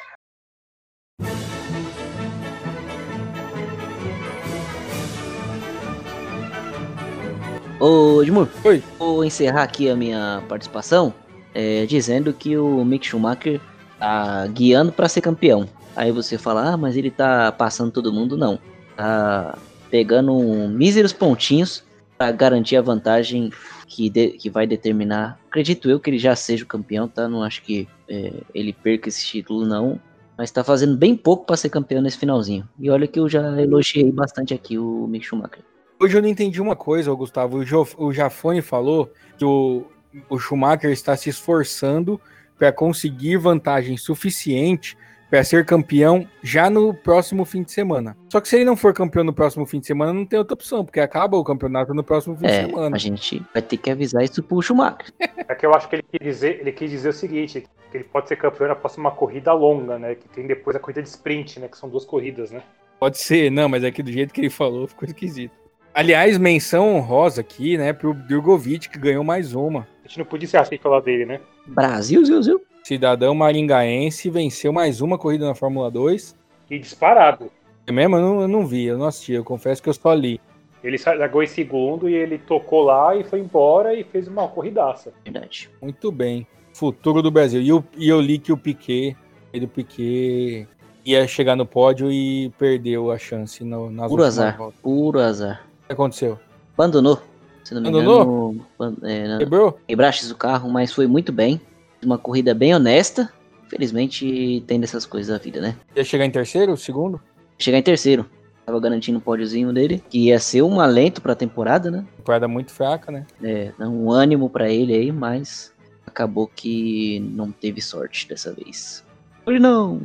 [7.79, 8.83] Ô, Edmur, Oi.
[8.99, 11.13] vou encerrar aqui a minha participação
[11.53, 13.61] é, dizendo que o Mick Schumacher
[13.97, 15.69] tá guiando para ser campeão.
[15.95, 18.35] Aí você fala, ah, mas ele tá passando todo mundo.
[18.35, 18.59] Não.
[18.97, 19.57] Tá
[19.89, 21.83] pegando um míseros pontinhos
[22.17, 23.51] para garantir a vantagem
[23.87, 25.39] que, de, que vai determinar.
[25.47, 27.27] Acredito eu que ele já seja o campeão, tá?
[27.27, 29.99] Não acho que é, ele perca esse título, não.
[30.37, 32.67] Mas tá fazendo bem pouco para ser campeão nesse finalzinho.
[32.79, 35.63] E olha que eu já elogiei bastante aqui o Mick Schumacher.
[35.99, 37.57] Hoje eu não entendi uma coisa, Gustavo.
[37.57, 39.85] O, jo, o Jafone falou que o,
[40.29, 42.21] o Schumacher está se esforçando
[42.57, 44.95] para conseguir vantagem suficiente
[45.29, 48.15] para ser campeão já no próximo fim de semana.
[48.31, 50.53] Só que se ele não for campeão no próximo fim de semana, não tem outra
[50.53, 52.95] opção, porque acaba o campeonato no próximo fim É, de semana.
[52.95, 55.13] a gente vai ter que avisar isso pro Schumacher.
[55.19, 58.03] É que eu acho que ele quis dizer, ele quis dizer o seguinte, que ele
[58.05, 60.15] pode ser campeão na próxima corrida longa, né?
[60.15, 61.67] Que tem depois a corrida de sprint, né?
[61.67, 62.61] Que são duas corridas, né?
[62.99, 65.51] Pode ser, não, mas é que do jeito que ele falou ficou esquisito.
[65.93, 69.87] Aliás, menção honrosa aqui, né, pro Drogovic, que ganhou mais uma.
[70.03, 71.39] A gente não podia ser assim falar dele, né?
[71.65, 72.61] Brasil, Zil, Zil.
[72.91, 76.33] Cidadão maringaense venceu mais uma corrida na Fórmula 2.
[76.71, 77.51] E disparado.
[77.85, 78.15] É mesmo?
[78.15, 80.39] Eu não, eu não vi, eu não assisti, eu confesso que eu só li.
[80.81, 85.11] Ele largou em segundo e ele tocou lá e foi embora e fez uma corridaça.
[85.25, 85.69] Verdade.
[85.81, 86.47] Muito bem.
[86.71, 87.61] Futuro do Brasil.
[87.61, 89.17] E, o- e eu li que o Piquet,
[89.51, 90.65] ele o Piquet
[91.05, 94.57] ia chegar no pódio e perdeu a chance no, nas Puro azar.
[94.57, 94.79] voltas.
[94.79, 95.67] Puro azar.
[95.83, 96.39] O que aconteceu?
[96.77, 97.19] Abandonou.
[97.65, 98.53] Se não me Abandonou?
[98.79, 99.77] engano, é, não, Quebrou?
[99.85, 101.59] quebrastes o carro, mas foi muito bem.
[102.07, 103.29] Uma corrida bem honesta.
[103.67, 105.75] Felizmente tem dessas coisas da vida, né?
[105.93, 107.19] Ia chegar em terceiro, segundo?
[107.59, 108.25] Chegar em terceiro.
[108.65, 112.05] Tava garantindo o pódiozinho dele, que ia ser um alento pra temporada, né?
[112.15, 113.25] Temporada muito fraca, né?
[113.43, 115.73] É, dá um ânimo pra ele aí, mas
[116.05, 119.03] acabou que não teve sorte dessa vez.
[119.45, 119.99] Hoje não.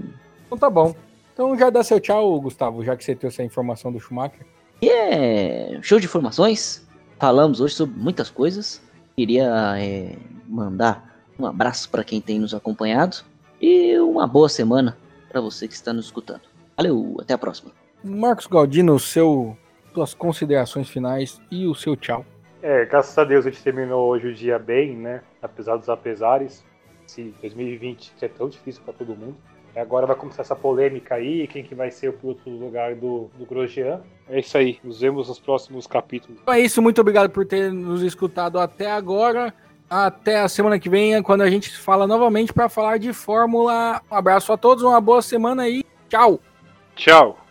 [0.46, 0.96] Então tá bom.
[1.32, 4.44] Então já dá seu tchau, Gustavo, já que você trouxe a informação do Schumacher.
[4.80, 6.84] E é show de informações.
[7.20, 8.82] Falamos hoje sobre muitas coisas.
[9.16, 10.16] Queria é,
[10.48, 11.11] mandar
[11.42, 13.18] um abraço para quem tem nos acompanhado
[13.60, 14.96] e uma boa semana
[15.28, 16.42] para você que está nos escutando.
[16.76, 17.72] Valeu, até a próxima.
[18.02, 19.56] Marcos Galdino, seu,
[19.92, 22.24] suas considerações finais e o seu tchau.
[22.62, 25.22] É, graças a Deus a gente terminou hoje o dia bem, né?
[25.40, 26.64] Apesar dos apesares.
[27.06, 29.36] Esse 2020 que é tão difícil para todo mundo.
[29.74, 33.30] Agora vai começar essa polêmica aí, quem que vai ser o piloto do lugar do,
[33.38, 34.02] do Grosjean.
[34.28, 36.38] É isso aí, nos vemos nos próximos capítulos.
[36.42, 39.52] Então é isso, muito obrigado por ter nos escutado até agora.
[39.92, 44.00] Até a semana que vem, quando a gente fala novamente para falar de Fórmula.
[44.10, 46.40] Um abraço a todos, uma boa semana e tchau!
[46.96, 47.41] Tchau!